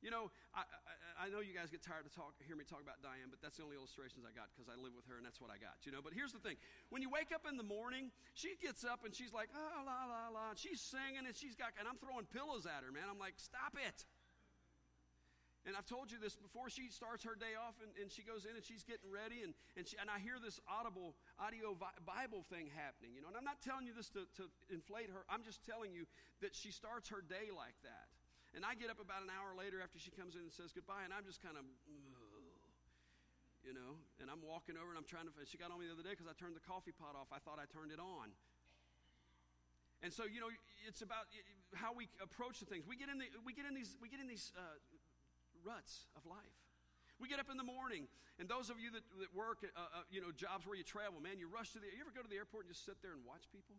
You 0.00 0.08
know, 0.08 0.32
I, 0.56 0.64
I, 0.64 1.28
I, 1.28 1.32
know 1.32 1.44
you 1.44 1.52
guys 1.52 1.68
get 1.68 1.84
tired 1.84 2.08
to 2.08 2.12
talk, 2.12 2.32
hear 2.40 2.56
me 2.56 2.64
talk 2.64 2.80
about 2.80 3.04
Diane, 3.04 3.28
but 3.28 3.44
that's 3.44 3.60
the 3.60 3.64
only 3.68 3.76
illustrations 3.76 4.24
I 4.24 4.32
got 4.32 4.48
because 4.56 4.72
I 4.72 4.80
live 4.80 4.96
with 4.96 5.04
her 5.12 5.20
and 5.20 5.24
that's 5.28 5.44
what 5.44 5.52
I 5.52 5.60
got. 5.60 5.84
You 5.84 5.92
know, 5.92 6.00
but 6.00 6.16
here's 6.16 6.32
the 6.32 6.40
thing: 6.40 6.56
when 6.88 7.04
you 7.04 7.12
wake 7.12 7.36
up 7.36 7.44
in 7.44 7.60
the 7.60 7.66
morning, 7.66 8.08
she 8.32 8.56
gets 8.56 8.80
up 8.80 9.04
and 9.04 9.12
she's 9.12 9.36
like, 9.36 9.52
ah, 9.52 9.84
la 9.84 10.08
la 10.08 10.32
la, 10.32 10.56
and 10.56 10.58
she's 10.58 10.80
singing 10.80 11.28
and 11.28 11.36
she's 11.36 11.52
got, 11.52 11.76
and 11.76 11.84
I'm 11.84 12.00
throwing 12.00 12.24
pillows 12.32 12.64
at 12.64 12.80
her, 12.80 12.88
man. 12.88 13.12
I'm 13.12 13.20
like, 13.20 13.36
stop 13.36 13.76
it. 13.76 14.08
And 15.68 15.76
I've 15.76 15.84
told 15.84 16.08
you 16.08 16.16
this 16.16 16.40
before. 16.40 16.72
She 16.72 16.88
starts 16.88 17.20
her 17.28 17.36
day 17.36 17.52
off 17.52 17.76
and, 17.84 17.92
and 18.00 18.08
she 18.08 18.24
goes 18.24 18.48
in 18.48 18.56
and 18.56 18.64
she's 18.64 18.80
getting 18.80 19.12
ready, 19.12 19.44
and, 19.44 19.52
and, 19.76 19.84
she, 19.84 20.00
and 20.00 20.08
I 20.08 20.16
hear 20.16 20.40
this 20.40 20.56
audible 20.64 21.12
audio 21.36 21.76
Bible 21.76 22.48
thing 22.48 22.72
happening, 22.72 23.12
you 23.12 23.20
know. 23.20 23.28
And 23.28 23.36
I'm 23.36 23.44
not 23.44 23.60
telling 23.60 23.84
you 23.84 23.92
this 23.92 24.08
to, 24.16 24.24
to 24.40 24.48
inflate 24.72 25.12
her, 25.12 25.28
I'm 25.28 25.44
just 25.44 25.60
telling 25.60 25.92
you 25.92 26.08
that 26.40 26.56
she 26.56 26.72
starts 26.72 27.12
her 27.12 27.20
day 27.20 27.52
like 27.52 27.76
that. 27.84 28.08
And 28.50 28.66
I 28.66 28.74
get 28.74 28.90
up 28.90 28.98
about 28.98 29.22
an 29.22 29.30
hour 29.30 29.54
later 29.54 29.78
after 29.78 30.02
she 30.02 30.10
comes 30.10 30.34
in 30.34 30.42
and 30.42 30.50
says 30.50 30.74
goodbye, 30.74 31.06
and 31.06 31.14
I'm 31.14 31.22
just 31.22 31.38
kind 31.38 31.54
of, 31.54 31.62
you 33.62 33.70
know, 33.70 33.94
and 34.18 34.26
I'm 34.26 34.42
walking 34.42 34.74
over 34.74 34.90
and 34.90 34.98
I'm 34.98 35.06
trying 35.06 35.30
to. 35.30 35.32
She 35.46 35.54
got 35.54 35.70
on 35.70 35.78
me 35.78 35.86
the 35.86 35.94
other 35.94 36.02
day 36.02 36.18
because 36.18 36.26
I 36.26 36.34
turned 36.34 36.58
the 36.58 36.64
coffee 36.66 36.90
pot 36.90 37.14
off. 37.14 37.30
I 37.30 37.38
thought 37.38 37.62
I 37.62 37.70
turned 37.70 37.94
it 37.94 38.02
on. 38.02 38.34
And 40.02 40.10
so, 40.10 40.24
you 40.24 40.40
know, 40.40 40.48
it's 40.88 41.04
about 41.04 41.28
how 41.76 41.92
we 41.92 42.08
approach 42.24 42.58
the 42.58 42.66
things. 42.66 42.88
We 42.88 42.96
get 42.96 43.12
in, 43.12 43.20
the, 43.20 43.28
we 43.44 43.52
get 43.52 43.68
in 43.68 43.76
these, 43.76 43.94
we 44.00 44.08
get 44.08 44.18
in 44.18 44.26
these 44.26 44.50
uh, 44.56 44.80
ruts 45.60 46.08
of 46.16 46.24
life. 46.24 46.56
We 47.20 47.28
get 47.28 47.36
up 47.36 47.52
in 47.52 47.60
the 47.60 47.68
morning, 47.68 48.08
and 48.40 48.48
those 48.48 48.72
of 48.72 48.80
you 48.80 48.88
that, 48.96 49.04
that 49.20 49.28
work, 49.36 49.60
uh, 49.60 49.68
uh, 49.76 50.08
you 50.08 50.24
know, 50.24 50.32
jobs 50.32 50.64
where 50.64 50.72
you 50.72 50.88
travel, 50.88 51.20
man, 51.20 51.36
you 51.36 51.52
rush 51.52 51.76
to 51.76 51.78
the. 51.78 51.92
You 51.92 52.00
ever 52.00 52.16
go 52.16 52.24
to 52.24 52.32
the 52.32 52.40
airport 52.40 52.64
and 52.64 52.72
just 52.72 52.88
sit 52.88 52.96
there 53.04 53.12
and 53.12 53.20
watch 53.28 53.44
people? 53.52 53.76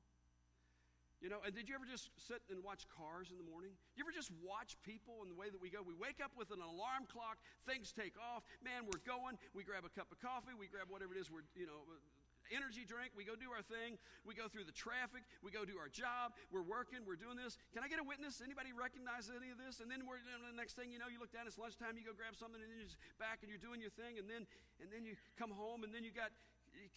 You 1.22 1.30
know, 1.30 1.38
and 1.46 1.54
did 1.54 1.70
you 1.70 1.78
ever 1.78 1.86
just 1.86 2.10
sit 2.18 2.42
and 2.50 2.66
watch 2.66 2.90
cars 2.90 3.30
in 3.30 3.38
the 3.38 3.46
morning? 3.46 3.78
You 3.94 4.01
ever 4.01 4.10
just 4.10 4.34
watch 4.42 4.74
people 4.82 5.22
in 5.22 5.30
the 5.30 5.38
way 5.38 5.54
that 5.54 5.62
we 5.62 5.70
go? 5.70 5.86
We 5.86 5.94
wake 5.94 6.18
up 6.18 6.34
with 6.34 6.50
an 6.50 6.66
alarm 6.66 7.06
clock, 7.06 7.38
things 7.70 7.94
take 7.94 8.18
off. 8.18 8.42
Man, 8.66 8.90
we're 8.90 9.06
going. 9.06 9.38
We 9.54 9.62
grab 9.62 9.86
a 9.86 9.94
cup 9.94 10.10
of 10.10 10.18
coffee, 10.18 10.58
we 10.58 10.66
grab 10.66 10.90
whatever 10.90 11.13
it 11.13 11.22
is 11.22 11.30
we're, 11.30 11.46
you 11.54 11.70
know, 11.70 11.86
uh, 11.86 12.01
energy 12.50 12.84
drink, 12.90 13.13
we 13.13 13.22
go 13.22 13.38
do 13.38 13.54
our 13.54 13.62
thing, 13.62 14.01
we 14.25 14.34
go 14.34 14.50
through 14.50 14.66
the 14.66 14.75
traffic, 14.75 15.24
we 15.46 15.54
go 15.54 15.62
do 15.62 15.78
our 15.78 15.88
job, 15.88 16.34
we're 16.50 16.66
working, 16.66 17.06
we're 17.06 17.20
doing 17.20 17.38
this. 17.38 17.56
Can 17.72 17.86
I 17.86 17.88
get 17.88 18.01
a 18.01 18.06
witness? 18.06 18.42
Anybody 18.42 18.74
recognize 18.74 19.30
any 19.30 19.54
of 19.54 19.62
this? 19.62 19.80
And 19.80 19.88
then 19.88 20.04
we're 20.10 20.20
the 20.25 20.58
next 20.58 20.74
thing 20.74 20.90
you 20.90 21.00
know, 21.00 21.08
you 21.08 21.22
look 21.22 21.32
down, 21.32 21.46
it's 21.46 21.62
lunchtime, 21.62 22.01
you 22.01 22.04
go 22.04 22.18
grab 22.18 22.34
something, 22.34 22.60
and 22.60 22.70
then 22.70 22.82
you're 22.82 22.98
back 23.22 23.46
and 23.46 23.48
you're 23.48 23.62
doing 23.62 23.78
your 23.78 23.94
thing, 23.94 24.18
and 24.18 24.25
then 24.25 24.50
and 24.82 24.90
then 24.90 25.06
you 25.06 25.13
come 25.38 25.54
home, 25.54 25.86
and 25.86 25.94
then 25.94 26.01
you 26.01 26.10
got 26.10 26.34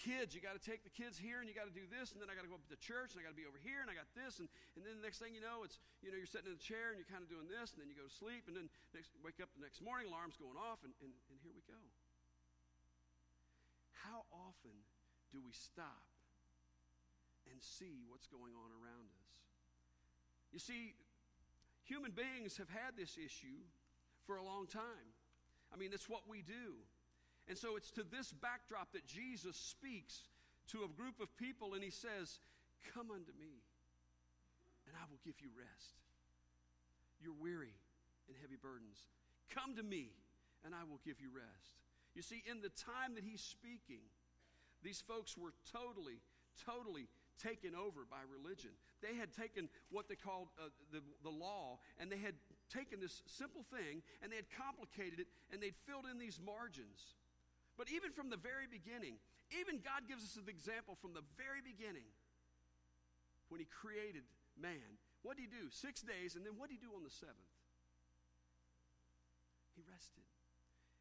kids, 0.01 0.35
you 0.35 0.43
got 0.43 0.59
to 0.59 0.63
take 0.63 0.83
the 0.83 0.93
kids 0.93 1.17
here 1.17 1.39
and 1.39 1.47
you 1.47 1.55
got 1.55 1.71
to 1.71 1.75
do 1.75 1.87
this, 1.87 2.13
and 2.13 2.19
then 2.19 2.29
I 2.29 2.35
got 2.35 2.43
to 2.43 2.51
go 2.51 2.59
up 2.59 2.67
to 2.67 2.79
church 2.79 3.15
and 3.15 3.23
I 3.23 3.27
got 3.27 3.35
to 3.35 3.41
be 3.41 3.47
over 3.47 3.59
here 3.61 3.81
and 3.81 3.89
I 3.89 3.95
got 3.95 4.11
this, 4.15 4.43
and, 4.43 4.51
and 4.75 4.83
then 4.83 4.99
the 4.99 5.05
next 5.05 5.23
thing 5.23 5.33
you 5.33 5.43
know, 5.43 5.63
it's, 5.63 5.79
you 6.03 6.11
know, 6.11 6.19
you're 6.19 6.31
sitting 6.31 6.51
in 6.51 6.57
the 6.57 6.63
chair 6.63 6.91
and 6.91 6.99
you're 6.99 7.09
kind 7.09 7.23
of 7.23 7.31
doing 7.31 7.47
this, 7.47 7.75
and 7.75 7.83
then 7.83 7.89
you 7.89 7.97
go 7.97 8.07
to 8.07 8.13
sleep, 8.13 8.51
and 8.51 8.55
then 8.55 8.67
next, 8.93 9.15
wake 9.23 9.39
up 9.39 9.53
the 9.55 9.63
next 9.63 9.81
morning, 9.81 10.11
alarm's 10.11 10.39
going 10.39 10.59
off, 10.59 10.83
and, 10.83 10.93
and, 11.03 11.13
and 11.31 11.37
here 11.43 11.55
we 11.55 11.63
go. 11.67 11.81
How 14.05 14.29
often 14.35 14.77
do 15.33 15.41
we 15.41 15.57
stop 15.57 16.05
and 17.49 17.57
see 17.63 18.05
what's 18.07 18.29
going 18.29 18.53
on 18.53 18.71
around 18.75 19.09
us? 19.09 19.31
You 20.53 20.61
see, 20.61 20.95
human 21.83 22.13
beings 22.13 22.59
have 22.59 22.69
had 22.69 22.95
this 22.97 23.17
issue 23.19 23.65
for 24.27 24.37
a 24.37 24.45
long 24.45 24.67
time. 24.67 25.13
I 25.73 25.77
mean, 25.77 25.91
it's 25.93 26.09
what 26.09 26.29
we 26.29 26.43
do. 26.43 26.79
And 27.49 27.59
so 27.59 27.77
it's 27.77 27.91
to 27.93 28.03
this 28.03 28.33
backdrop 28.33 28.93
that 28.93 29.07
Jesus 29.07 29.57
speaks 29.57 30.29
to 30.73 30.85
a 30.85 30.89
group 30.89 31.21
of 31.21 31.37
people 31.37 31.75
and 31.75 31.83
he 31.85 31.91
says, 31.91 32.41
Come 32.93 33.11
unto 33.11 33.33
me, 33.37 33.65
and 34.87 34.97
I 34.97 35.05
will 35.09 35.21
give 35.25 35.41
you 35.41 35.49
rest. 35.57 36.01
You're 37.21 37.37
weary 37.37 37.73
and 38.29 38.37
heavy 38.41 38.57
burdens. 38.61 39.09
Come 39.53 39.77
to 39.77 39.83
me, 39.83 40.13
and 40.65 40.75
I 40.75 40.85
will 40.85 41.01
give 41.05 41.21
you 41.21 41.29
rest. 41.33 41.81
You 42.15 42.23
see, 42.23 42.45
in 42.49 42.61
the 42.61 42.73
time 42.73 43.17
that 43.17 43.25
he's 43.25 43.41
speaking, 43.41 44.05
these 44.83 45.01
folks 45.01 45.37
were 45.37 45.53
totally, 45.73 46.21
totally 46.65 47.09
taken 47.41 47.75
over 47.75 48.05
by 48.09 48.21
religion. 48.29 48.71
They 49.01 49.17
had 49.17 49.33
taken 49.33 49.69
what 49.91 50.09
they 50.09 50.15
called 50.15 50.49
uh, 50.61 50.69
the, 50.93 51.01
the 51.25 51.33
law, 51.33 51.81
and 51.99 52.13
they 52.13 52.21
had 52.21 52.35
taken 52.73 53.01
this 53.01 53.23
simple 53.27 53.65
thing 53.71 54.03
and 54.23 54.33
they 54.33 54.37
had 54.37 54.51
complicated 54.51 55.21
it 55.21 55.29
and 55.53 55.63
they'd 55.63 55.77
filled 55.87 56.07
in 56.11 56.19
these 56.19 56.41
margins. 56.41 57.15
But 57.75 57.91
even 57.91 58.15
from 58.15 58.31
the 58.31 58.39
very 58.39 58.71
beginning, 58.71 59.19
even 59.51 59.83
God 59.83 60.07
gives 60.07 60.23
us 60.23 60.39
an 60.39 60.47
example 60.47 60.95
from 61.03 61.13
the 61.13 61.27
very 61.35 61.59
beginning 61.61 62.07
when 63.51 63.59
He 63.59 63.67
created 63.67 64.23
man. 64.55 64.99
What 65.27 65.37
did 65.37 65.47
He 65.47 65.51
do? 65.51 65.69
Six 65.71 66.01
days, 66.01 66.39
and 66.39 66.47
then 66.47 66.55
what 66.55 66.71
did 66.71 66.79
He 66.79 66.83
do 66.87 66.95
on 66.95 67.03
the 67.03 67.13
seventh? 67.13 67.55
He 69.75 69.83
rested. 69.83 70.27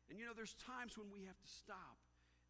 And 0.10 0.18
you 0.18 0.26
know, 0.26 0.34
there's 0.36 0.58
times 0.58 0.98
when 0.98 1.14
we 1.14 1.30
have 1.30 1.38
to 1.38 1.50
stop 1.50 2.02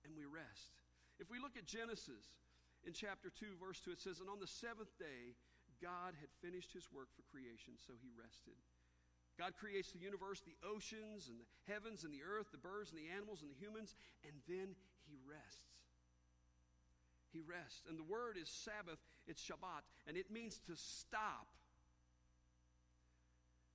and 0.08 0.16
we 0.16 0.24
rest. 0.24 0.80
If 1.20 1.30
we 1.30 1.38
look 1.38 1.56
at 1.60 1.68
Genesis 1.68 2.40
in 2.84 2.96
chapter 2.96 3.30
2, 3.30 3.60
verse 3.60 3.80
2, 3.84 3.92
it 3.96 4.02
says, 4.02 4.20
And 4.20 4.32
on 4.32 4.40
the 4.40 4.50
seventh 4.50 4.92
day, 4.98 5.36
God 5.80 6.16
had 6.16 6.32
finished 6.40 6.72
his 6.72 6.88
work 6.92 7.12
for 7.12 7.24
creation, 7.28 7.76
so 7.76 7.94
he 8.00 8.10
rested. 8.16 8.56
God 9.38 9.58
creates 9.58 9.90
the 9.92 10.00
universe, 10.00 10.42
the 10.46 10.58
oceans, 10.62 11.26
and 11.26 11.42
the 11.42 11.50
heavens, 11.66 12.06
and 12.06 12.14
the 12.14 12.22
earth, 12.22 12.54
the 12.54 12.62
birds, 12.62 12.94
and 12.94 13.00
the 13.02 13.10
animals, 13.10 13.42
and 13.42 13.50
the 13.50 13.58
humans, 13.58 13.98
and 14.22 14.34
then 14.46 14.78
He 15.10 15.18
rests. 15.26 15.90
He 17.34 17.42
rests. 17.42 17.82
And 17.90 17.98
the 17.98 18.06
word 18.06 18.38
is 18.38 18.46
Sabbath, 18.46 19.02
it's 19.26 19.42
Shabbat, 19.42 19.82
and 20.06 20.14
it 20.14 20.30
means 20.30 20.62
to 20.70 20.78
stop. 20.78 21.50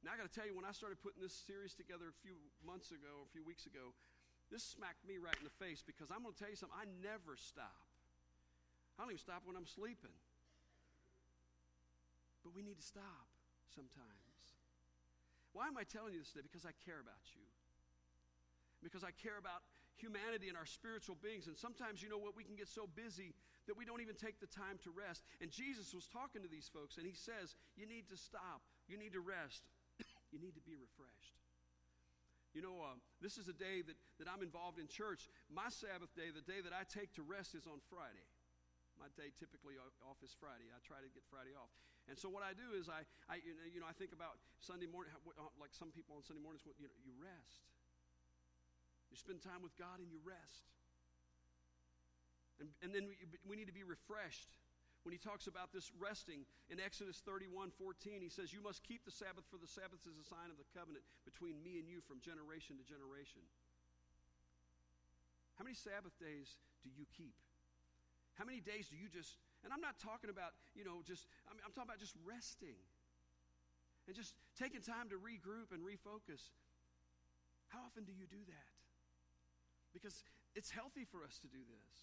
Now, 0.07 0.15
I 0.15 0.17
got 0.17 0.31
to 0.31 0.35
tell 0.35 0.47
you, 0.47 0.55
when 0.55 0.63
I 0.63 0.71
started 0.71 1.03
putting 1.03 1.19
this 1.19 1.35
series 1.35 1.75
together 1.75 2.07
a 2.07 2.19
few 2.23 2.39
months 2.63 2.95
ago, 2.95 3.27
a 3.27 3.31
few 3.35 3.43
weeks 3.43 3.67
ago, 3.67 3.91
this 4.47 4.63
smacked 4.63 5.03
me 5.03 5.19
right 5.19 5.35
in 5.35 5.43
the 5.43 5.59
face 5.59 5.83
because 5.83 6.15
I'm 6.15 6.23
going 6.23 6.33
to 6.33 6.39
tell 6.39 6.49
you 6.49 6.57
something. 6.57 6.79
I 6.79 6.87
never 7.03 7.35
stop. 7.35 7.83
I 8.95 9.03
don't 9.03 9.11
even 9.11 9.21
stop 9.21 9.43
when 9.43 9.59
I'm 9.59 9.67
sleeping. 9.67 10.15
But 12.47 12.55
we 12.55 12.63
need 12.63 12.79
to 12.79 12.87
stop 12.87 13.27
sometimes. 13.75 14.28
Why 15.59 15.67
am 15.67 15.75
I 15.75 15.83
telling 15.83 16.15
you 16.15 16.23
this 16.23 16.31
today? 16.31 16.47
Because 16.47 16.63
I 16.63 16.71
care 16.87 17.03
about 17.03 17.19
you. 17.35 17.43
Because 18.79 19.03
I 19.03 19.11
care 19.11 19.43
about 19.43 19.67
humanity 19.99 20.47
and 20.47 20.55
our 20.55 20.71
spiritual 20.71 21.19
beings. 21.19 21.51
And 21.51 21.59
sometimes, 21.59 21.99
you 21.99 22.07
know 22.07 22.23
what, 22.23 22.39
we 22.39 22.47
can 22.47 22.55
get 22.55 22.71
so 22.71 22.87
busy 22.87 23.35
that 23.67 23.75
we 23.75 23.83
don't 23.83 23.99
even 23.99 24.15
take 24.15 24.39
the 24.39 24.47
time 24.47 24.79
to 24.87 24.95
rest. 24.95 25.27
And 25.43 25.51
Jesus 25.51 25.91
was 25.91 26.07
talking 26.07 26.47
to 26.47 26.51
these 26.51 26.71
folks, 26.71 26.95
and 26.95 27.03
he 27.03 27.19
says, 27.19 27.59
You 27.75 27.91
need 27.91 28.07
to 28.07 28.17
stop. 28.17 28.63
You 28.87 28.95
need 28.95 29.19
to 29.19 29.23
rest. 29.23 29.67
you 30.31 30.39
need 30.39 30.55
to 30.55 30.63
be 30.63 30.79
refreshed. 30.79 31.35
You 32.55 32.63
know, 32.63 32.79
uh, 32.79 32.95
this 33.19 33.35
is 33.35 33.51
a 33.51 33.57
day 33.59 33.83
that, 33.83 33.99
that 34.23 34.31
I'm 34.31 34.47
involved 34.47 34.79
in 34.79 34.87
church. 34.87 35.27
My 35.51 35.75
Sabbath 35.75 36.15
day, 36.15 36.31
the 36.31 36.47
day 36.47 36.63
that 36.63 36.71
I 36.71 36.87
take 36.87 37.11
to 37.19 37.27
rest, 37.27 37.59
is 37.59 37.67
on 37.67 37.83
Friday. 37.91 38.31
My 38.95 39.11
day 39.19 39.35
typically 39.35 39.75
off 40.07 40.23
is 40.23 40.31
Friday. 40.39 40.71
I 40.71 40.79
try 40.87 41.03
to 41.03 41.11
get 41.11 41.27
Friday 41.27 41.59
off. 41.59 41.75
And 42.09 42.17
so 42.17 42.33
what 42.33 42.41
I 42.41 42.57
do 42.57 42.73
is 42.73 42.89
I, 42.89 43.05
I 43.29 43.45
you 43.45 43.85
know, 43.85 43.89
I 43.89 43.93
think 43.93 44.17
about 44.17 44.41
Sunday 44.65 44.89
morning, 44.89 45.13
uh, 45.13 45.53
like 45.61 45.77
some 45.77 45.93
people 45.93 46.17
on 46.17 46.25
Sunday 46.25 46.41
mornings, 46.41 46.65
you 46.81 46.89
know, 46.89 46.97
you 47.05 47.13
rest. 47.21 47.69
You 49.13 49.17
spend 49.21 49.45
time 49.45 49.61
with 49.61 49.77
God 49.77 50.01
and 50.01 50.09
you 50.09 50.21
rest. 50.25 50.69
And, 52.61 52.73
and 52.81 52.91
then 52.97 53.07
we, 53.07 53.17
we 53.45 53.55
need 53.57 53.69
to 53.69 53.77
be 53.77 53.85
refreshed. 53.85 54.57
When 55.07 55.15
he 55.15 55.21
talks 55.21 55.47
about 55.47 55.71
this 55.73 55.89
resting 55.95 56.45
in 56.69 56.83
Exodus 56.83 57.23
31 57.25 57.73
14, 57.77 58.21
he 58.21 58.29
says, 58.29 58.53
You 58.53 58.61
must 58.61 58.83
keep 58.83 59.05
the 59.05 59.15
Sabbath, 59.15 59.47
for 59.49 59.57
the 59.57 59.71
Sabbath 59.71 60.03
is 60.05 60.19
a 60.19 60.27
sign 60.27 60.51
of 60.53 60.59
the 60.59 60.69
covenant 60.75 61.07
between 61.25 61.61
me 61.63 61.79
and 61.79 61.87
you 61.89 62.03
from 62.05 62.21
generation 62.21 62.77
to 62.77 62.85
generation. 62.85 63.41
How 65.57 65.65
many 65.65 65.79
Sabbath 65.79 66.13
days 66.19 66.59
do 66.83 66.91
you 66.91 67.07
keep? 67.15 67.37
How 68.37 68.45
many 68.45 68.61
days 68.61 68.91
do 68.91 68.99
you 68.99 69.11
just 69.11 69.39
and 69.65 69.73
I'm 69.73 69.83
not 69.83 69.99
talking 69.99 70.31
about, 70.31 70.55
you 70.75 70.85
know, 70.85 71.03
just, 71.03 71.27
I'm, 71.51 71.59
I'm 71.65 71.73
talking 71.75 71.91
about 71.91 72.03
just 72.03 72.15
resting 72.23 72.79
and 74.07 74.15
just 74.15 74.33
taking 74.57 74.81
time 74.81 75.11
to 75.11 75.17
regroup 75.21 75.75
and 75.75 75.85
refocus. 75.85 76.41
How 77.69 77.85
often 77.85 78.05
do 78.05 78.15
you 78.15 78.25
do 78.25 78.41
that? 78.49 78.73
Because 79.93 80.25
it's 80.55 80.71
healthy 80.71 81.05
for 81.05 81.21
us 81.25 81.37
to 81.45 81.49
do 81.49 81.61
this. 81.61 81.95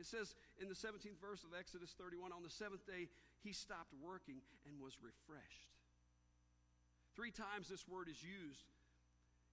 It 0.00 0.08
says 0.08 0.34
in 0.56 0.72
the 0.72 0.78
17th 0.78 1.20
verse 1.20 1.44
of 1.44 1.52
Exodus 1.52 1.92
31 1.98 2.32
on 2.32 2.42
the 2.42 2.50
seventh 2.50 2.86
day, 2.88 3.12
he 3.44 3.52
stopped 3.52 3.92
working 4.00 4.40
and 4.64 4.80
was 4.80 4.96
refreshed. 5.02 5.76
Three 7.12 7.30
times 7.30 7.68
this 7.68 7.84
word 7.84 8.08
is 8.08 8.24
used 8.24 8.64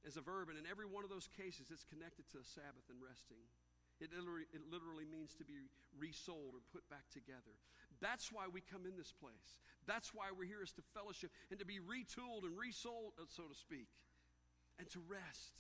as 0.08 0.15
a 0.15 0.24
verb, 0.24 0.48
and 0.48 0.56
in 0.56 0.63
every 0.63 0.88
one 0.88 1.03
of 1.03 1.12
those 1.12 1.27
cases, 1.36 1.68
it's 1.68 1.84
connected 1.84 2.24
to 2.32 2.39
Sabbath 2.56 2.88
and 2.88 3.03
resting. 3.03 3.44
It 4.00 4.15
literally, 4.15 4.48
it 4.56 4.63
literally 4.72 5.03
means 5.03 5.36
to 5.36 5.46
be 5.46 5.68
resouled 6.00 6.56
or 6.56 6.63
put 6.72 6.88
back 6.88 7.08
together. 7.12 7.51
That's 8.00 8.32
why 8.32 8.48
we 8.48 8.63
come 8.63 8.88
in 8.88 8.96
this 8.96 9.12
place. 9.12 9.60
That's 9.84 10.15
why 10.15 10.32
we're 10.32 10.48
here 10.48 10.63
is 10.63 10.72
to 10.79 10.84
fellowship 10.96 11.32
and 11.51 11.60
to 11.60 11.68
be 11.68 11.84
retooled 11.84 12.48
and 12.48 12.56
resouled, 12.56 13.20
uh, 13.20 13.27
so 13.27 13.44
to 13.44 13.58
speak, 13.58 13.91
and 14.79 14.88
to 14.96 15.03
rest. 15.10 15.60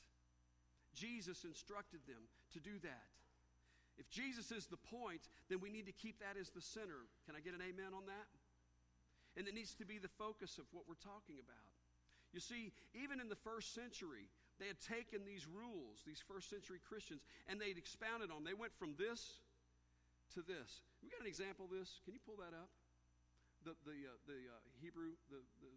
Jesus 0.95 1.43
instructed 1.43 1.99
them 2.07 2.31
to 2.55 2.59
do 2.59 2.79
that. 2.83 3.11
If 3.99 4.07
Jesus 4.07 4.51
is 4.55 4.71
the 4.71 4.79
point, 4.79 5.27
then 5.51 5.59
we 5.59 5.69
need 5.69 5.85
to 5.91 5.91
keep 5.91 6.23
that 6.23 6.39
as 6.39 6.49
the 6.55 6.63
center. 6.63 7.03
Can 7.27 7.35
I 7.35 7.43
get 7.43 7.51
an 7.51 7.59
amen 7.59 7.91
on 7.91 8.07
that? 8.07 8.27
And 9.35 9.47
it 9.47 9.53
needs 9.53 9.75
to 9.75 9.85
be 9.85 9.99
the 9.99 10.11
focus 10.15 10.57
of 10.57 10.65
what 10.71 10.87
we're 10.87 11.03
talking 11.03 11.35
about. 11.35 11.69
You 12.31 12.39
see, 12.39 12.71
even 12.95 13.19
in 13.19 13.27
the 13.27 13.39
first 13.43 13.75
century, 13.75 14.31
they 14.59 14.67
had 14.67 14.83
taken 14.83 15.23
these 15.23 15.47
rules, 15.47 16.03
these 16.03 16.19
first 16.19 16.51
century 16.51 16.83
Christians, 16.83 17.23
and 17.47 17.55
they'd 17.59 17.79
expounded 17.79 18.27
on. 18.29 18.43
them. 18.43 18.45
They 18.45 18.57
went 18.57 18.75
from 18.75 18.99
this 18.99 19.39
to 20.35 20.43
this. 20.43 20.83
We 20.99 21.07
got 21.09 21.23
an 21.23 21.31
example 21.31 21.65
of 21.65 21.71
this. 21.71 22.03
Can 22.03 22.11
you 22.11 22.19
pull 22.21 22.35
that 22.43 22.51
up? 22.51 22.67
The, 23.63 23.75
the, 23.83 23.97
uh, 24.07 24.15
the 24.27 24.39
uh, 24.51 24.59
Hebrew, 24.79 25.15
the, 25.31 25.39
the 25.63 25.71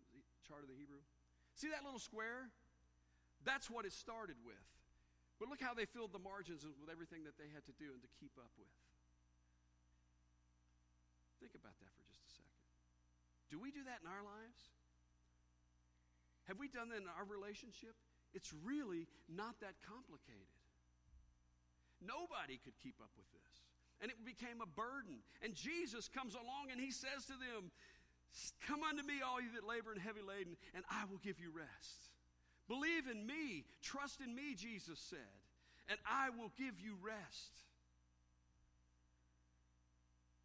chart 0.46 0.62
of 0.62 0.70
the 0.70 0.78
Hebrew. 0.78 1.02
See 1.54 1.70
that 1.70 1.82
little 1.86 2.02
square? 2.02 2.50
That's 3.46 3.70
what 3.70 3.86
it 3.86 3.94
started 3.94 4.38
with. 4.42 4.66
But 5.38 5.50
look 5.50 5.58
how 5.58 5.74
they 5.74 5.86
filled 5.86 6.14
the 6.14 6.22
margins 6.22 6.62
with 6.62 6.90
everything 6.90 7.26
that 7.26 7.34
they 7.34 7.50
had 7.50 7.66
to 7.66 7.74
do 7.74 7.90
and 7.90 8.02
to 8.02 8.10
keep 8.18 8.34
up 8.38 8.54
with. 8.54 8.70
Think 11.42 11.58
about 11.58 11.74
that 11.82 11.90
for 11.98 12.02
just 12.06 12.22
a 12.22 12.30
second. 12.30 12.62
Do 13.50 13.58
we 13.58 13.74
do 13.74 13.82
that 13.82 13.98
in 13.98 14.06
our 14.06 14.22
lives? 14.22 14.70
Have 16.46 16.62
we 16.62 16.70
done 16.70 16.94
that 16.94 17.02
in 17.02 17.10
our 17.10 17.26
relationship? 17.26 17.98
It's 18.34 18.52
really 18.64 19.06
not 19.28 19.60
that 19.60 19.76
complicated. 19.84 20.48
Nobody 22.00 22.58
could 22.58 22.74
keep 22.82 22.96
up 23.00 23.12
with 23.16 23.28
this. 23.30 23.54
And 24.00 24.10
it 24.10 24.18
became 24.26 24.58
a 24.58 24.66
burden. 24.66 25.22
And 25.44 25.54
Jesus 25.54 26.08
comes 26.08 26.34
along 26.34 26.72
and 26.72 26.80
he 26.80 26.90
says 26.90 27.24
to 27.30 27.36
them, 27.38 27.70
Come 28.66 28.82
unto 28.82 29.04
me, 29.04 29.20
all 29.20 29.40
you 29.40 29.52
that 29.54 29.68
labor 29.68 29.92
and 29.92 30.00
heavy 30.00 30.24
laden, 30.24 30.56
and 30.74 30.82
I 30.90 31.04
will 31.06 31.20
give 31.20 31.38
you 31.38 31.52
rest. 31.52 32.10
Believe 32.66 33.06
in 33.06 33.26
me, 33.26 33.68
trust 33.82 34.24
in 34.24 34.34
me, 34.34 34.56
Jesus 34.56 34.98
said, 34.98 35.36
and 35.90 35.98
I 36.08 36.30
will 36.30 36.50
give 36.56 36.80
you 36.80 36.96
rest. 37.04 37.52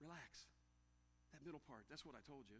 Relax. 0.04 0.52
That 1.32 1.46
middle 1.46 1.62
part, 1.64 1.88
that's 1.90 2.04
what 2.04 2.16
I 2.20 2.24
told 2.28 2.44
you. 2.52 2.60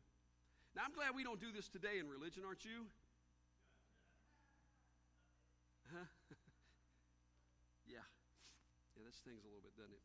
Now, 0.76 0.84
I'm 0.86 0.94
glad 0.94 1.12
we 1.16 1.26
don't 1.26 1.42
do 1.42 1.52
this 1.52 1.68
today 1.68 2.00
in 2.00 2.08
religion, 2.08 2.44
aren't 2.46 2.64
you? 2.64 2.88
Huh? 5.92 6.08
yeah. 7.88 8.04
Yeah, 8.96 9.04
that 9.06 9.16
thing's 9.24 9.44
a 9.44 9.48
little 9.48 9.64
bit, 9.64 9.76
doesn't 9.78 9.94
it? 9.94 10.04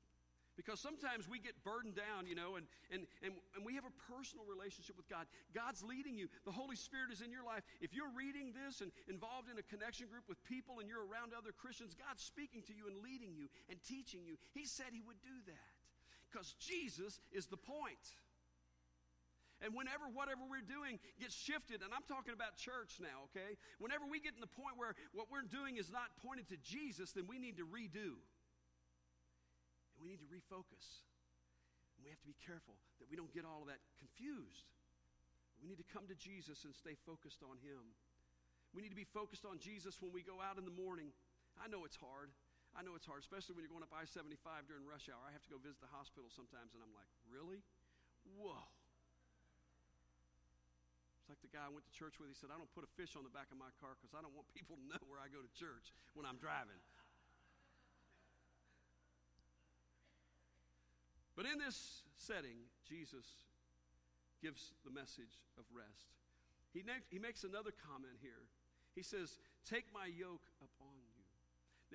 Because 0.52 0.84
sometimes 0.84 1.24
we 1.24 1.40
get 1.40 1.56
burdened 1.64 1.96
down, 1.96 2.28
you 2.28 2.36
know, 2.36 2.60
and, 2.60 2.68
and, 2.92 3.08
and, 3.24 3.32
and 3.56 3.64
we 3.64 3.72
have 3.74 3.88
a 3.88 3.94
personal 4.12 4.44
relationship 4.44 5.00
with 5.00 5.08
God. 5.08 5.24
God's 5.56 5.80
leading 5.80 6.20
you. 6.20 6.28
The 6.44 6.52
Holy 6.52 6.76
Spirit 6.76 7.08
is 7.08 7.24
in 7.24 7.32
your 7.32 7.40
life. 7.42 7.64
If 7.80 7.96
you're 7.96 8.12
reading 8.12 8.52
this 8.52 8.84
and 8.84 8.92
involved 9.08 9.48
in 9.48 9.56
a 9.56 9.64
connection 9.64 10.12
group 10.12 10.28
with 10.28 10.36
people 10.44 10.84
and 10.84 10.92
you're 10.92 11.08
around 11.08 11.32
other 11.32 11.56
Christians, 11.56 11.96
God's 11.96 12.20
speaking 12.20 12.60
to 12.68 12.76
you 12.76 12.84
and 12.84 13.00
leading 13.00 13.32
you 13.32 13.48
and 13.72 13.80
teaching 13.80 14.28
you. 14.28 14.36
He 14.52 14.68
said 14.68 14.92
He 14.92 15.00
would 15.00 15.24
do 15.24 15.40
that. 15.48 15.72
because 16.28 16.52
Jesus 16.60 17.20
is 17.32 17.46
the 17.48 17.56
point. 17.56 18.16
And 19.62 19.78
whenever 19.78 20.10
whatever 20.10 20.42
we're 20.42 20.66
doing 20.66 20.98
gets 21.22 21.38
shifted, 21.38 21.86
and 21.86 21.94
I'm 21.94 22.02
talking 22.10 22.34
about 22.34 22.58
church 22.58 22.98
now, 22.98 23.30
okay? 23.30 23.54
Whenever 23.78 24.02
we 24.10 24.18
get 24.18 24.34
in 24.34 24.42
the 24.42 24.50
point 24.50 24.74
where 24.74 24.98
what 25.14 25.30
we're 25.30 25.46
doing 25.46 25.78
is 25.78 25.94
not 25.94 26.10
pointed 26.18 26.50
to 26.50 26.58
Jesus, 26.58 27.14
then 27.14 27.30
we 27.30 27.38
need 27.38 27.62
to 27.62 27.66
redo. 27.66 28.18
And 29.94 30.02
we 30.02 30.10
need 30.10 30.18
to 30.18 30.26
refocus. 30.26 31.06
And 31.94 32.02
we 32.02 32.10
have 32.10 32.18
to 32.18 32.26
be 32.26 32.34
careful 32.42 32.74
that 32.98 33.06
we 33.06 33.14
don't 33.14 33.30
get 33.30 33.46
all 33.46 33.62
of 33.62 33.70
that 33.70 33.78
confused. 34.02 34.66
We 35.62 35.70
need 35.70 35.78
to 35.78 35.86
come 35.94 36.10
to 36.10 36.18
Jesus 36.18 36.66
and 36.66 36.74
stay 36.74 36.98
focused 37.06 37.46
on 37.46 37.54
Him. 37.62 37.94
We 38.74 38.82
need 38.82 38.90
to 38.90 38.98
be 38.98 39.06
focused 39.06 39.46
on 39.46 39.62
Jesus 39.62 40.02
when 40.02 40.10
we 40.10 40.26
go 40.26 40.42
out 40.42 40.58
in 40.58 40.66
the 40.66 40.74
morning. 40.74 41.14
I 41.54 41.70
know 41.70 41.86
it's 41.86 41.94
hard. 41.94 42.34
I 42.74 42.82
know 42.82 42.98
it's 42.98 43.06
hard, 43.06 43.22
especially 43.22 43.54
when 43.54 43.62
you're 43.62 43.70
going 43.70 43.86
up 43.86 43.94
I 43.94 44.08
75 44.10 44.66
during 44.66 44.82
rush 44.82 45.06
hour. 45.06 45.22
I 45.22 45.30
have 45.30 45.44
to 45.46 45.52
go 45.52 45.60
visit 45.62 45.78
the 45.78 45.92
hospital 45.92 46.32
sometimes, 46.34 46.74
and 46.74 46.82
I'm 46.82 46.90
like, 46.96 47.06
really? 47.30 47.62
Whoa. 48.26 48.58
Like 51.32 51.40
the 51.40 51.48
guy 51.48 51.64
I 51.64 51.72
went 51.72 51.88
to 51.88 51.94
church 51.96 52.20
with. 52.20 52.28
He 52.28 52.36
said, 52.36 52.52
I 52.52 52.60
don't 52.60 52.68
put 52.76 52.84
a 52.84 52.92
fish 52.92 53.16
on 53.16 53.24
the 53.24 53.32
back 53.32 53.48
of 53.48 53.56
my 53.56 53.72
car 53.80 53.96
because 53.96 54.12
I 54.12 54.20
don't 54.20 54.36
want 54.36 54.44
people 54.52 54.76
to 54.76 54.84
know 54.84 55.00
where 55.08 55.16
I 55.16 55.32
go 55.32 55.40
to 55.40 55.48
church 55.56 55.88
when 56.12 56.28
I'm 56.28 56.36
driving. 56.36 56.76
But 61.32 61.48
in 61.48 61.56
this 61.56 62.04
setting, 62.20 62.68
Jesus 62.84 63.48
gives 64.44 64.76
the 64.84 64.92
message 64.92 65.40
of 65.56 65.64
rest. 65.72 66.12
He, 66.76 66.84
he 67.08 67.16
makes 67.16 67.48
another 67.48 67.72
comment 67.72 68.20
here. 68.20 68.44
He 68.92 69.00
says, 69.00 69.40
Take 69.64 69.88
my 69.88 70.04
yoke 70.12 70.44
upon 70.60 71.00
you. 71.00 71.24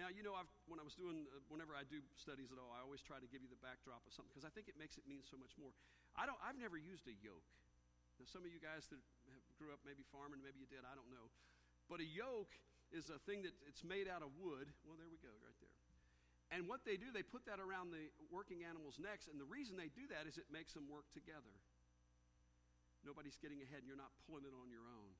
Now, 0.02 0.10
you 0.10 0.26
know, 0.26 0.34
I've, 0.34 0.50
when 0.66 0.82
I 0.82 0.86
was 0.86 0.98
doing, 0.98 1.30
uh, 1.30 1.46
whenever 1.46 1.78
I 1.78 1.86
do 1.86 2.02
studies 2.18 2.50
at 2.50 2.58
all, 2.58 2.74
I 2.74 2.82
always 2.82 3.06
try 3.06 3.22
to 3.22 3.30
give 3.30 3.46
you 3.46 3.50
the 3.54 3.62
backdrop 3.62 4.02
of 4.02 4.18
something 4.18 4.34
because 4.34 4.50
I 4.50 4.54
think 4.58 4.66
it 4.66 4.82
makes 4.82 4.98
it 4.98 5.06
mean 5.06 5.22
so 5.22 5.38
much 5.38 5.54
more. 5.62 5.70
I 6.18 6.26
don't, 6.26 6.42
I've 6.42 6.58
never 6.58 6.82
used 6.82 7.06
a 7.06 7.14
yoke. 7.22 7.46
Now, 8.18 8.26
some 8.26 8.42
of 8.42 8.50
you 8.50 8.58
guys 8.58 8.90
that 8.90 9.02
grew 9.58 9.74
up 9.74 9.82
maybe 9.84 10.06
farming, 10.14 10.40
maybe 10.40 10.62
you 10.62 10.70
did, 10.70 10.86
I 10.86 10.94
don't 10.94 11.10
know. 11.10 11.28
But 11.90 12.00
a 12.00 12.08
yoke 12.08 12.54
is 12.94 13.12
a 13.12 13.20
thing 13.28 13.44
that 13.44 13.54
it's 13.68 13.84
made 13.84 14.08
out 14.08 14.24
of 14.24 14.32
wood. 14.40 14.70
Well, 14.88 14.96
there 14.96 15.12
we 15.12 15.20
go, 15.20 15.34
right 15.44 15.58
there. 15.60 15.78
And 16.48 16.64
what 16.72 16.88
they 16.88 16.96
do, 16.96 17.12
they 17.12 17.28
put 17.28 17.44
that 17.52 17.60
around 17.60 17.92
the 17.92 18.08
working 18.32 18.64
animals' 18.64 18.96
necks, 18.96 19.28
and 19.28 19.36
the 19.36 19.48
reason 19.48 19.76
they 19.76 19.92
do 19.92 20.08
that 20.16 20.24
is 20.24 20.40
it 20.40 20.48
makes 20.48 20.72
them 20.72 20.88
work 20.88 21.04
together. 21.12 21.52
Nobody's 23.04 23.36
getting 23.36 23.60
ahead, 23.60 23.84
and 23.84 23.88
you're 23.92 24.00
not 24.00 24.16
pulling 24.24 24.48
it 24.48 24.56
on 24.56 24.72
your 24.72 24.88
own. 24.88 25.12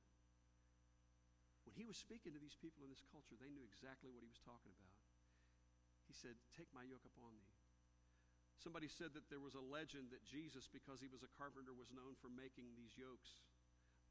When 1.68 1.76
he 1.76 1.84
was 1.84 2.00
speaking 2.00 2.32
to 2.32 2.40
these 2.40 2.56
people 2.56 2.80
in 2.80 2.88
this 2.88 3.04
culture, 3.12 3.36
they 3.36 3.52
knew 3.52 3.64
exactly 3.68 4.08
what 4.08 4.24
he 4.24 4.30
was 4.32 4.40
talking 4.40 4.72
about. 4.72 4.96
He 6.08 6.16
said, 6.16 6.40
Take 6.56 6.72
my 6.72 6.80
yoke 6.88 7.04
upon 7.04 7.36
thee. 7.36 7.52
Somebody 8.56 8.88
said 8.88 9.12
that 9.12 9.28
there 9.28 9.38
was 9.38 9.52
a 9.52 9.62
legend 9.62 10.10
that 10.10 10.24
Jesus, 10.24 10.64
because 10.64 10.98
he 10.98 11.12
was 11.12 11.20
a 11.20 11.30
carpenter, 11.36 11.76
was 11.76 11.92
known 11.92 12.16
for 12.18 12.32
making 12.32 12.72
these 12.74 12.96
yokes. 12.96 13.44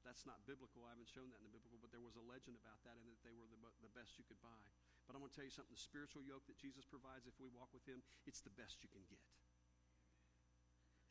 That's 0.08 0.24
not 0.24 0.40
biblical. 0.48 0.88
I 0.88 0.96
haven't 0.96 1.12
shown 1.12 1.28
that 1.36 1.44
in 1.44 1.52
the 1.52 1.52
biblical, 1.52 1.76
but 1.84 1.92
there 1.92 2.00
was 2.00 2.16
a 2.16 2.24
legend 2.24 2.56
about 2.56 2.80
that 2.88 2.96
and 2.96 3.12
that 3.12 3.20
they 3.28 3.36
were 3.36 3.44
the, 3.52 3.60
the 3.84 3.92
best 3.92 4.16
you 4.16 4.24
could 4.24 4.40
buy. 4.40 4.64
But 5.04 5.20
I'm 5.20 5.20
going 5.20 5.36
to 5.36 5.36
tell 5.36 5.44
you 5.44 5.52
something 5.52 5.76
the 5.76 5.84
spiritual 5.84 6.24
yoke 6.24 6.48
that 6.48 6.56
Jesus 6.56 6.88
provides, 6.88 7.28
if 7.28 7.36
we 7.44 7.52
walk 7.52 7.68
with 7.76 7.84
him, 7.84 8.00
it's 8.24 8.40
the 8.40 8.56
best 8.56 8.80
you 8.80 8.88
can 8.88 9.04
get. 9.12 9.20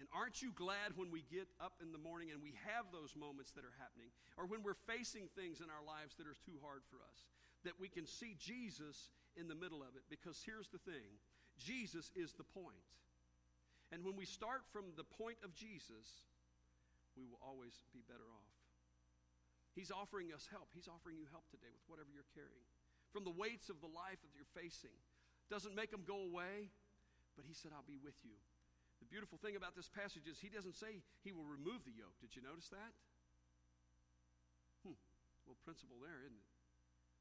And 0.00 0.08
aren't 0.16 0.40
you 0.40 0.48
glad 0.48 0.96
when 0.96 1.12
we 1.12 1.28
get 1.28 1.48
up 1.60 1.76
in 1.84 1.92
the 1.92 2.00
morning 2.00 2.32
and 2.32 2.40
we 2.40 2.56
have 2.64 2.88
those 2.88 3.12
moments 3.12 3.52
that 3.52 3.68
are 3.68 3.76
happening, 3.76 4.08
or 4.40 4.48
when 4.48 4.64
we're 4.64 4.80
facing 4.88 5.28
things 5.36 5.60
in 5.60 5.68
our 5.68 5.84
lives 5.84 6.16
that 6.16 6.24
are 6.24 6.40
too 6.40 6.56
hard 6.64 6.80
for 6.88 7.00
us, 7.04 7.28
that 7.68 7.76
we 7.76 7.92
can 7.92 8.08
see 8.08 8.32
Jesus 8.40 9.12
in 9.36 9.48
the 9.48 9.56
middle 9.56 9.84
of 9.84 9.92
it? 9.92 10.08
Because 10.08 10.40
here's 10.40 10.72
the 10.72 10.80
thing 10.80 11.20
Jesus 11.60 12.08
is 12.16 12.32
the 12.32 12.48
point. 12.48 12.88
And 13.92 14.04
when 14.04 14.16
we 14.16 14.24
start 14.24 14.64
from 14.72 14.96
the 14.96 15.04
point 15.04 15.40
of 15.44 15.52
Jesus, 15.52 16.28
we 17.16 17.24
will 17.24 17.40
always 17.44 17.76
be 17.92 18.00
better 18.04 18.28
off. 18.28 18.56
He's 19.76 19.92
offering 19.92 20.32
us 20.32 20.48
help. 20.48 20.72
He's 20.72 20.88
offering 20.88 21.20
you 21.20 21.28
help 21.28 21.44
today 21.52 21.68
with 21.68 21.84
whatever 21.84 22.08
you're 22.08 22.26
carrying. 22.32 22.64
From 23.12 23.28
the 23.28 23.36
weights 23.36 23.68
of 23.68 23.84
the 23.84 23.92
life 23.92 24.24
that 24.24 24.32
you're 24.32 24.48
facing. 24.56 24.96
Doesn't 25.52 25.76
make 25.76 25.92
them 25.92 26.02
go 26.08 26.24
away, 26.24 26.72
but 27.36 27.44
He 27.44 27.52
said, 27.52 27.76
I'll 27.76 27.84
be 27.84 28.00
with 28.00 28.16
you. 28.24 28.40
The 29.04 29.06
beautiful 29.06 29.36
thing 29.36 29.52
about 29.52 29.76
this 29.76 29.92
passage 29.92 30.24
is 30.24 30.40
He 30.40 30.48
doesn't 30.48 30.80
say 30.80 31.04
He 31.20 31.30
will 31.30 31.44
remove 31.44 31.84
the 31.84 31.92
yoke. 31.92 32.16
Did 32.24 32.32
you 32.32 32.40
notice 32.40 32.72
that? 32.72 32.96
Hmm. 34.80 34.96
Well, 35.44 35.60
principle 35.60 36.00
there, 36.00 36.24
isn't 36.24 36.40
it? 36.40 36.50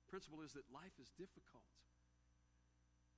Principle 0.07 0.39
is 0.39 0.55
that 0.55 0.63
life 0.71 0.95
is 0.95 1.11
difficult. 1.19 1.67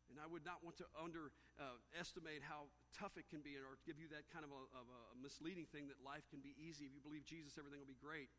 And 0.09 0.17
I 0.17 0.25
would 0.25 0.47
not 0.47 0.63
want 0.63 0.79
to 0.79 0.87
underestimate 0.95 2.41
uh, 2.41 2.49
how 2.49 2.61
tough 2.95 3.19
it 3.19 3.27
can 3.27 3.43
be 3.43 3.59
or 3.59 3.75
give 3.83 3.99
you 3.99 4.07
that 4.15 4.25
kind 4.31 4.47
of 4.47 4.55
a, 4.55 4.61
of 4.71 4.87
a 4.87 5.01
misleading 5.19 5.67
thing 5.67 5.91
that 5.91 5.99
life 5.99 6.23
can 6.31 6.39
be 6.39 6.55
easy. 6.55 6.87
If 6.87 6.95
you 6.95 7.03
believe 7.03 7.27
Jesus, 7.27 7.59
everything 7.59 7.83
will 7.83 7.91
be 7.91 7.99
great. 7.99 8.31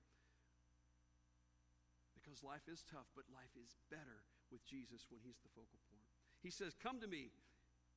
Because 2.29 2.45
life 2.45 2.69
is 2.69 2.85
tough, 2.85 3.09
but 3.17 3.25
life 3.33 3.57
is 3.57 3.73
better 3.89 4.21
with 4.53 4.61
Jesus 4.69 5.09
when 5.09 5.25
He's 5.25 5.41
the 5.41 5.49
focal 5.57 5.81
point. 5.89 6.05
He 6.45 6.53
says, 6.53 6.77
Come 6.77 7.01
to 7.01 7.09
me. 7.09 7.33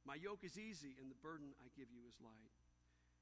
My 0.08 0.16
yoke 0.16 0.48
is 0.48 0.56
easy, 0.56 0.96
and 1.04 1.12
the 1.12 1.20
burden 1.20 1.52
I 1.60 1.68
give 1.76 1.92
you 1.92 2.08
is 2.08 2.16
light. 2.24 2.56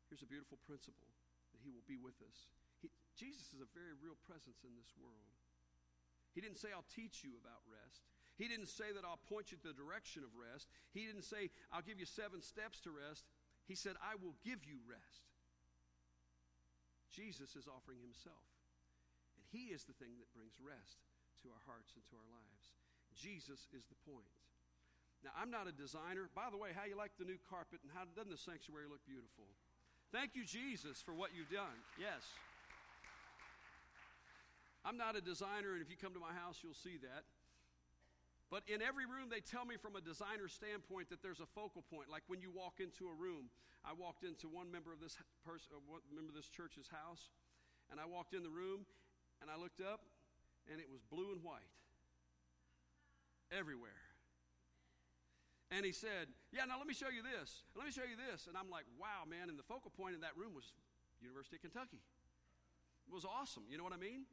Here's 0.05 0.21
a 0.21 0.29
beautiful 0.29 0.61
principle 0.61 1.09
that 1.49 1.65
He 1.65 1.73
will 1.73 1.83
be 1.89 1.97
with 1.97 2.21
us. 2.21 2.53
He, 2.77 2.93
Jesus 3.17 3.49
is 3.57 3.57
a 3.57 3.73
very 3.73 3.97
real 3.97 4.21
presence 4.21 4.61
in 4.61 4.77
this 4.77 4.93
world. 5.01 5.33
He 6.37 6.45
didn't 6.45 6.61
say, 6.61 6.69
I'll 6.69 6.85
teach 6.93 7.25
you 7.25 7.41
about 7.41 7.65
rest. 7.65 8.05
He 8.37 8.45
didn't 8.45 8.69
say 8.69 8.93
that 8.93 9.01
I'll 9.01 9.19
point 9.25 9.49
you 9.49 9.57
to 9.65 9.73
the 9.73 9.81
direction 9.81 10.21
of 10.21 10.29
rest. 10.37 10.69
He 10.93 11.09
didn't 11.09 11.25
say, 11.25 11.49
I'll 11.73 11.83
give 11.83 11.97
you 11.97 12.05
seven 12.05 12.45
steps 12.45 12.85
to 12.85 12.93
rest. 12.93 13.25
He 13.65 13.73
said, 13.73 13.97
I 13.97 14.13
will 14.13 14.37
give 14.45 14.61
you 14.61 14.77
rest. 14.85 15.25
Jesus 17.09 17.57
is 17.57 17.65
offering 17.65 17.97
himself. 17.97 18.45
He 19.49 19.73
is 19.73 19.85
the 19.85 19.97
thing 19.97 20.17
that 20.21 20.29
brings 20.31 20.57
rest 20.61 21.01
to 21.41 21.49
our 21.49 21.63
hearts 21.65 21.97
and 21.97 22.05
to 22.09 22.15
our 22.17 22.29
lives. 22.29 22.73
Jesus 23.17 23.65
is 23.73 23.89
the 23.89 23.99
point. 24.05 24.29
Now, 25.25 25.35
I'm 25.35 25.51
not 25.51 25.67
a 25.67 25.75
designer. 25.75 26.31
By 26.31 26.47
the 26.47 26.55
way, 26.55 26.71
how 26.71 26.87
you 26.87 26.95
like 26.95 27.11
the 27.19 27.27
new 27.27 27.41
carpet 27.49 27.83
and 27.83 27.91
how 27.91 28.07
doesn't 28.15 28.31
the 28.31 28.39
sanctuary 28.39 28.87
look 28.87 29.03
beautiful? 29.03 29.49
Thank 30.15 30.33
you, 30.33 30.47
Jesus, 30.47 31.03
for 31.03 31.11
what 31.11 31.35
you've 31.35 31.51
done. 31.51 31.75
Yes. 31.99 32.23
I'm 34.87 34.95
not 34.95 35.19
a 35.19 35.21
designer, 35.21 35.75
and 35.75 35.83
if 35.83 35.91
you 35.91 35.99
come 35.99 36.15
to 36.15 36.23
my 36.23 36.31
house, 36.31 36.63
you'll 36.63 36.77
see 36.77 36.95
that. 37.03 37.27
But 38.49 38.65
in 38.65 38.81
every 38.81 39.05
room, 39.05 39.29
they 39.29 39.43
tell 39.43 39.61
me 39.67 39.77
from 39.77 39.93
a 39.93 40.01
designer 40.01 40.49
standpoint 40.49 41.13
that 41.13 41.21
there's 41.21 41.43
a 41.43 41.49
focal 41.53 41.85
point. 41.85 42.09
Like 42.09 42.25
when 42.25 42.41
you 42.41 42.49
walk 42.49 42.81
into 42.81 43.05
a 43.05 43.13
room, 43.13 43.53
I 43.85 43.93
walked 43.93 44.25
into 44.25 44.49
one 44.49 44.71
member 44.73 44.89
of 44.89 44.97
this 44.97 45.13
person, 45.45 45.77
uh, 45.77 46.01
member 46.09 46.33
of 46.33 46.37
this 46.37 46.49
church's 46.49 46.89
house, 46.89 47.29
and 47.93 48.01
I 48.01 48.09
walked 48.09 48.33
in 48.33 48.41
the 48.41 48.49
room, 48.49 48.89
and 49.41 49.49
I 49.49 49.57
looked 49.57 49.81
up, 49.81 50.01
and 50.71 50.79
it 50.79 50.89
was 50.89 51.01
blue 51.07 51.31
and 51.31 51.43
white 51.43 51.73
everywhere. 53.51 54.03
And 55.71 55.85
he 55.85 55.91
said, 55.91 56.33
"Yeah, 56.51 56.65
now 56.65 56.77
let 56.77 56.87
me 56.87 56.93
show 56.93 57.09
you 57.09 57.21
this. 57.21 57.63
Let 57.75 57.85
me 57.85 57.91
show 57.91 58.05
you 58.05 58.17
this." 58.17 58.47
And 58.47 58.57
I'm 58.57 58.69
like, 58.69 58.85
"Wow, 58.97 59.25
man!" 59.29 59.49
And 59.49 59.57
the 59.57 59.67
focal 59.67 59.91
point 59.91 60.15
in 60.15 60.21
that 60.21 60.35
room 60.35 60.53
was 60.53 60.73
University 61.21 61.57
of 61.57 61.61
Kentucky. 61.61 62.01
It 63.07 63.13
was 63.13 63.25
awesome. 63.25 63.65
You 63.69 63.77
know 63.77 63.83
what 63.83 63.93
I 63.93 64.01
mean? 64.01 64.25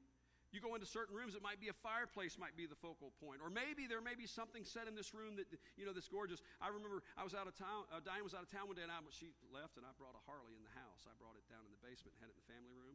You 0.55 0.63
go 0.63 0.79
into 0.79 0.87
certain 0.87 1.13
rooms, 1.13 1.35
it 1.35 1.43
might 1.43 1.59
be 1.59 1.69
a 1.69 1.77
fireplace, 1.83 2.39
might 2.39 2.55
be 2.55 2.71
the 2.71 2.79
focal 2.79 3.11
point. 3.19 3.43
Or 3.43 3.51
maybe 3.51 3.91
there 3.91 4.01
may 4.01 4.15
be 4.15 4.31
something 4.31 4.63
set 4.63 4.87
in 4.87 4.95
this 4.95 5.11
room 5.11 5.35
that, 5.37 5.51
you 5.75 5.85
know, 5.85 5.91
that's 5.91 6.07
gorgeous. 6.07 6.39
I 6.63 6.71
remember 6.71 7.03
I 7.19 7.27
was 7.27 7.35
out 7.35 7.51
of 7.51 7.59
town, 7.59 7.85
uh, 7.91 7.99
Diane 7.99 8.23
was 8.23 8.33
out 8.33 8.47
of 8.47 8.51
town 8.53 8.71
one 8.71 8.79
day, 8.79 8.87
and 8.87 8.93
I, 8.95 9.03
she 9.11 9.35
left, 9.51 9.75
and 9.75 9.83
I 9.83 9.91
brought 9.99 10.15
a 10.15 10.23
Harley 10.23 10.55
in 10.55 10.63
the 10.63 10.73
house. 10.79 11.03
I 11.05 11.13
brought 11.19 11.35
it 11.35 11.45
down 11.51 11.67
in 11.67 11.75
the 11.75 11.83
basement, 11.83 12.15
had 12.23 12.31
it 12.31 12.39
in 12.39 12.41
the 12.41 12.49
family 12.49 12.73
room. 12.79 12.95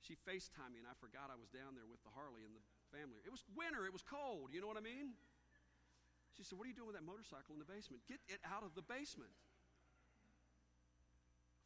She 0.00 0.16
FaceTimed 0.24 0.72
me, 0.72 0.80
and 0.80 0.88
I 0.88 0.96
forgot 0.96 1.28
I 1.28 1.36
was 1.36 1.52
down 1.52 1.76
there 1.76 1.84
with 1.84 2.00
the 2.02 2.12
Harley 2.16 2.40
and 2.44 2.56
the 2.56 2.64
family. 2.88 3.20
It 3.22 3.32
was 3.32 3.44
winter, 3.52 3.84
it 3.84 3.92
was 3.92 4.00
cold, 4.00 4.50
you 4.50 4.64
know 4.64 4.68
what 4.68 4.80
I 4.80 4.84
mean? 4.84 5.12
She 6.36 6.42
said, 6.42 6.56
What 6.56 6.64
are 6.64 6.72
you 6.72 6.78
doing 6.78 6.88
with 6.88 6.96
that 6.96 7.04
motorcycle 7.04 7.52
in 7.52 7.60
the 7.60 7.68
basement? 7.68 8.00
Get 8.08 8.20
it 8.32 8.40
out 8.48 8.64
of 8.64 8.72
the 8.72 8.80
basement. 8.80 9.34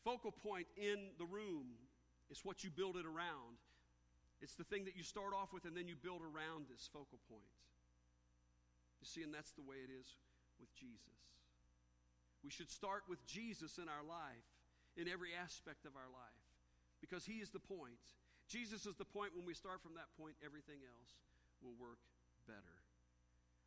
Focal 0.03 0.35
point 0.35 0.67
in 0.77 1.15
the 1.17 1.25
room 1.25 1.79
is 2.29 2.45
what 2.45 2.65
you 2.67 2.71
build 2.75 2.99
it 2.99 3.07
around. 3.07 3.57
It's 4.43 4.59
the 4.59 4.67
thing 4.67 4.85
that 4.85 4.97
you 4.97 5.07
start 5.07 5.33
off 5.33 5.55
with 5.55 5.65
and 5.65 5.73
then 5.73 5.89
you 5.89 5.97
build 5.97 6.21
around 6.21 6.69
this 6.69 6.91
focal 6.93 7.23
point. 7.31 7.55
You 9.01 9.09
see, 9.09 9.23
and 9.23 9.33
that's 9.33 9.53
the 9.57 9.65
way 9.65 9.81
it 9.81 9.89
is 9.89 10.09
with 10.61 10.69
Jesus. 10.75 11.17
We 12.45 12.51
should 12.51 12.69
start 12.69 13.09
with 13.09 13.25
Jesus 13.25 13.81
in 13.81 13.89
our 13.89 14.05
life, 14.05 14.45
in 15.01 15.09
every 15.09 15.33
aspect 15.33 15.89
of 15.89 15.97
our 15.97 16.11
life, 16.13 16.45
because 17.01 17.25
He 17.25 17.41
is 17.41 17.51
the 17.51 17.63
point. 17.63 18.03
Jesus 18.47 18.85
is 18.85 18.95
the 18.95 19.09
point. 19.09 19.33
When 19.33 19.49
we 19.49 19.57
start 19.57 19.81
from 19.81 19.97
that 19.97 20.13
point, 20.21 20.37
everything 20.45 20.85
else 20.85 21.17
will 21.65 21.75
work 21.81 22.03
better. 22.45 22.79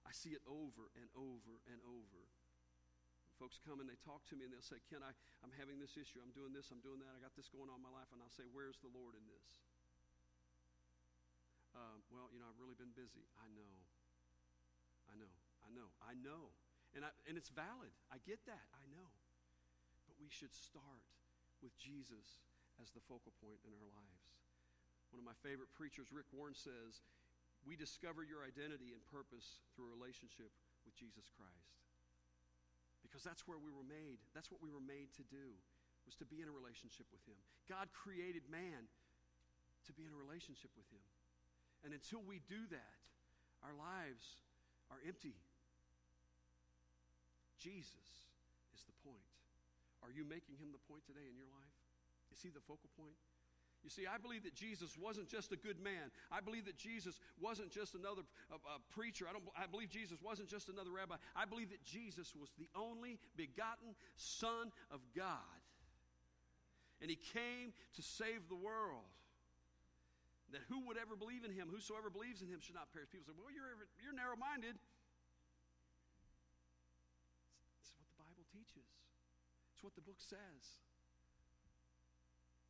I 0.05 0.13
see 0.13 0.31
it 0.37 0.43
over 0.45 0.93
and 0.95 1.09
over 1.17 1.59
and 1.67 1.79
over. 1.83 2.21
Folks 3.41 3.61
come 3.61 3.77
and 3.83 3.85
they 3.85 3.97
talk 4.01 4.25
to 4.33 4.35
me 4.37 4.49
and 4.49 4.53
they'll 4.53 4.65
say, 4.65 4.81
Ken, 4.89 5.05
I, 5.05 5.13
I'm 5.45 5.53
having 5.61 5.77
this 5.77 5.93
issue. 5.93 6.17
I'm 6.23 6.33
doing 6.33 6.55
this. 6.55 6.73
I'm 6.73 6.81
doing 6.81 6.97
that. 7.05 7.13
I 7.13 7.21
got 7.21 7.37
this 7.37 7.49
going 7.51 7.69
on 7.69 7.77
in 7.77 7.85
my 7.85 7.93
life. 7.93 8.09
And 8.09 8.17
I'll 8.17 8.33
say, 8.33 8.49
Where's 8.49 8.81
the 8.81 8.89
Lord 8.89 9.13
in 9.13 9.25
this? 9.29 9.67
uh, 11.77 11.97
well, 12.09 12.33
you 12.33 12.41
know, 12.41 12.49
I've 12.49 12.57
really 12.57 12.77
been 12.77 12.93
busy. 12.97 13.29
I 13.37 13.47
know. 13.53 13.73
I 15.05 15.13
know. 15.21 15.33
I 15.61 15.69
know. 15.69 15.89
I 16.01 16.13
know. 16.17 16.49
And, 16.97 17.05
I, 17.05 17.13
and 17.29 17.37
it's 17.37 17.53
valid. 17.53 17.93
I 18.09 18.17
get 18.25 18.41
that. 18.49 18.65
I 18.73 18.83
know. 18.89 19.13
But 20.09 20.17
we 20.17 20.31
should 20.33 20.53
start 20.55 21.05
with 21.61 21.77
Jesus 21.77 22.41
as 22.81 22.93
the 22.93 23.03
focal 23.05 23.33
point 23.41 23.61
in 23.65 23.73
our 23.73 23.87
lives. 23.89 24.27
One 25.09 25.23
of 25.23 25.27
my 25.27 25.37
favorite 25.39 25.71
preachers, 25.73 26.11
Rick 26.11 26.27
Warren, 26.35 26.57
says, 26.57 27.01
We 27.63 27.79
discover 27.79 28.21
your 28.21 28.43
identity 28.43 28.91
and 28.91 29.01
purpose 29.07 29.63
through 29.73 29.87
a 29.89 29.95
relationship 29.95 30.51
with 30.83 30.93
Jesus 30.97 31.27
Christ. 31.31 31.79
Because 33.01 33.23
that's 33.23 33.47
where 33.47 33.59
we 33.59 33.71
were 33.71 33.87
made. 33.87 34.19
That's 34.35 34.51
what 34.51 34.59
we 34.59 34.67
were 34.67 34.83
made 34.83 35.15
to 35.15 35.23
do, 35.31 35.55
was 36.03 36.19
to 36.19 36.27
be 36.27 36.43
in 36.43 36.51
a 36.51 36.55
relationship 36.55 37.07
with 37.07 37.23
Him. 37.23 37.39
God 37.71 37.87
created 37.95 38.43
man 38.51 38.91
to 39.87 39.91
be 39.95 40.03
in 40.03 40.11
a 40.11 40.19
relationship 40.19 40.75
with 40.75 40.87
Him. 40.91 41.03
And 41.87 41.95
until 41.95 42.19
we 42.19 42.43
do 42.51 42.67
that, 42.73 42.99
our 43.63 43.73
lives 43.73 44.43
are 44.91 44.99
empty. 45.07 45.39
Jesus 47.57 48.27
is 48.75 48.83
the 48.85 48.95
point. 49.01 49.25
Are 50.05 50.13
you 50.13 50.21
making 50.23 50.61
him 50.61 50.69
the 50.69 50.83
point 50.85 51.03
today 51.09 51.25
in 51.25 51.35
your 51.35 51.49
life? 51.49 51.76
Is 52.33 52.41
he 52.41 52.49
the 52.49 52.61
focal 52.61 52.89
point? 52.97 53.15
You 53.83 53.89
see, 53.89 54.03
I 54.03 54.17
believe 54.17 54.43
that 54.43 54.55
Jesus 54.55 54.97
wasn't 54.97 55.29
just 55.29 55.51
a 55.53 55.55
good 55.55 55.79
man. 55.79 56.11
I 56.31 56.41
believe 56.41 56.65
that 56.65 56.75
Jesus 56.75 57.19
wasn't 57.39 57.71
just 57.71 57.95
another 57.95 58.23
uh, 58.51 58.59
uh, 58.67 58.83
preacher. 58.91 59.25
I, 59.29 59.33
don't, 59.33 59.45
I 59.55 59.63
believe 59.63 59.87
Jesus 59.87 60.19
wasn't 60.19 60.49
just 60.49 60.67
another 60.67 60.91
rabbi. 60.91 61.15
I 61.35 61.45
believe 61.45 61.69
that 61.69 61.83
Jesus 61.85 62.33
was 62.35 62.51
the 62.57 62.67
only 62.75 63.15
begotten 63.37 63.95
Son 64.17 64.73
of 64.91 64.99
God. 65.15 65.61
And 66.99 67.07
he 67.09 67.15
came 67.15 67.71
to 67.95 68.01
save 68.01 68.49
the 68.49 68.57
world. 68.57 69.07
That 70.51 70.67
who 70.67 70.83
would 70.87 70.97
ever 70.97 71.15
believe 71.15 71.43
in 71.43 71.51
him, 71.51 71.67
whosoever 71.71 72.09
believes 72.09 72.41
in 72.41 72.47
him 72.47 72.59
should 72.63 72.75
not 72.75 72.91
perish. 72.91 73.11
People 73.11 73.27
say, 73.27 73.35
well, 73.35 73.51
you're, 73.51 73.71
you're 73.99 74.15
narrow 74.15 74.39
minded. 74.39 74.79
It's 77.79 77.91
what 77.95 78.07
the 78.07 78.19
Bible 78.19 78.47
teaches, 78.51 78.87
it's 79.75 79.83
what 79.83 79.93
the 79.95 80.03
book 80.03 80.19
says. 80.23 80.86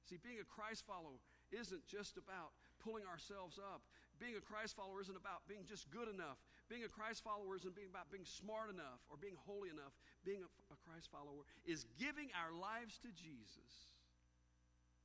See, 0.07 0.15
being 0.23 0.39
a 0.39 0.47
Christ 0.47 0.87
follower 0.87 1.19
isn't 1.51 1.83
just 1.83 2.15
about 2.15 2.55
pulling 2.79 3.03
ourselves 3.03 3.59
up. 3.59 3.83
Being 4.23 4.39
a 4.39 4.43
Christ 4.43 4.79
follower 4.79 5.03
isn't 5.03 5.19
about 5.19 5.43
being 5.51 5.67
just 5.67 5.91
good 5.91 6.07
enough. 6.07 6.39
Being 6.71 6.87
a 6.87 6.91
Christ 6.91 7.27
follower 7.27 7.59
isn't 7.59 7.75
being 7.75 7.91
about 7.91 8.07
being 8.07 8.25
smart 8.25 8.71
enough 8.71 9.03
or 9.11 9.19
being 9.19 9.35
holy 9.35 9.67
enough. 9.67 9.91
Being 10.23 10.47
a, 10.47 10.49
a 10.71 10.77
Christ 10.87 11.11
follower 11.11 11.43
is 11.67 11.83
giving 11.99 12.31
our 12.39 12.55
lives 12.55 12.97
to 13.03 13.11
Jesus, 13.11 13.93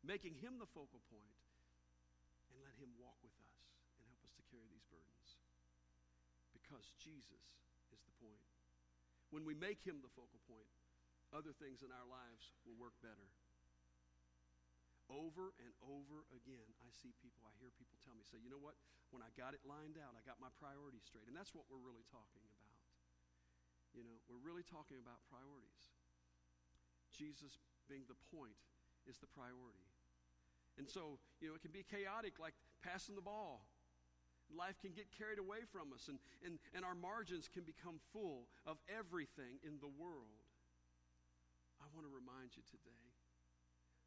making 0.07 0.39
him 0.39 0.63
the 0.63 0.71
focal 0.71 1.03
point, 1.11 1.39
and 2.49 2.63
let 2.63 2.73
him 2.79 2.95
walk 3.03 3.19
with 3.27 3.35
us 3.43 3.59
and 3.99 4.07
help 4.07 4.23
us 4.23 4.33
to 4.39 4.43
carry 4.55 4.71
these 4.71 4.87
burdens. 4.87 5.29
Because 6.55 6.95
Jesus 6.97 7.59
is 7.91 8.01
the 8.07 8.15
point. 8.23 8.47
When 9.35 9.43
we 9.43 9.59
make 9.59 9.83
him 9.83 9.99
the 9.99 10.15
focal 10.15 10.41
point, 10.47 10.71
other 11.35 11.53
things 11.53 11.83
in 11.83 11.91
our 11.91 12.07
lives 12.07 12.55
will 12.65 12.79
work 12.79 12.95
better. 13.03 13.29
Over 15.13 15.53
and 15.61 15.73
over 15.85 16.25
again, 16.33 16.73
I 16.81 16.89
see 16.89 17.13
people, 17.21 17.45
I 17.45 17.53
hear 17.61 17.69
people 17.77 18.01
tell 18.01 18.17
me, 18.17 18.25
say, 18.25 18.41
you 18.41 18.49
know 18.49 18.61
what? 18.61 18.81
When 19.13 19.21
I 19.21 19.29
got 19.37 19.53
it 19.53 19.61
lined 19.69 20.01
out, 20.01 20.17
I 20.17 20.25
got 20.25 20.41
my 20.41 20.49
priorities 20.57 21.05
straight. 21.05 21.29
And 21.29 21.37
that's 21.37 21.53
what 21.53 21.69
we're 21.69 21.85
really 21.85 22.09
talking 22.09 22.41
about. 22.41 22.73
You 23.93 24.09
know, 24.09 24.17
we're 24.25 24.41
really 24.41 24.65
talking 24.65 24.97
about 24.97 25.21
priorities. 25.29 25.93
Jesus 27.13 27.61
being 27.93 28.09
the 28.09 28.17
point 28.33 28.57
is 29.05 29.21
the 29.21 29.29
priority. 29.29 29.85
And 30.81 30.89
so, 30.89 31.21
you 31.45 31.53
know, 31.53 31.55
it 31.55 31.61
can 31.61 31.77
be 31.77 31.85
chaotic, 31.85 32.41
like 32.41 32.57
passing 32.81 33.13
the 33.13 33.25
ball. 33.25 33.69
Life 34.49 34.81
can 34.81 34.97
get 34.97 35.13
carried 35.13 35.37
away 35.37 35.69
from 35.69 35.93
us, 35.93 36.09
and, 36.09 36.17
and, 36.41 36.57
and 36.73 36.85
our 36.85 36.97
margins 36.97 37.49
can 37.53 37.65
become 37.65 38.01
full 38.13 38.49
of 38.65 38.81
everything 38.89 39.61
in 39.61 39.77
the 39.81 39.89
world. 39.89 40.41
I 41.81 41.89
want 41.93 42.09
to 42.09 42.13
remind 42.13 42.57
you 42.57 42.65
today 42.65 43.12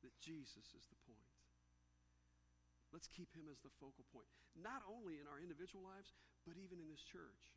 that 0.05 0.13
Jesus 0.21 0.69
is 0.77 0.85
the 0.87 0.99
point. 1.09 1.33
Let's 2.93 3.09
keep 3.11 3.33
him 3.35 3.49
as 3.51 3.59
the 3.59 3.73
focal 3.81 4.05
point, 4.13 4.29
not 4.55 4.85
only 4.87 5.19
in 5.19 5.27
our 5.27 5.41
individual 5.41 5.83
lives, 5.83 6.13
but 6.47 6.55
even 6.55 6.79
in 6.79 6.87
this 6.87 7.03
church. 7.03 7.51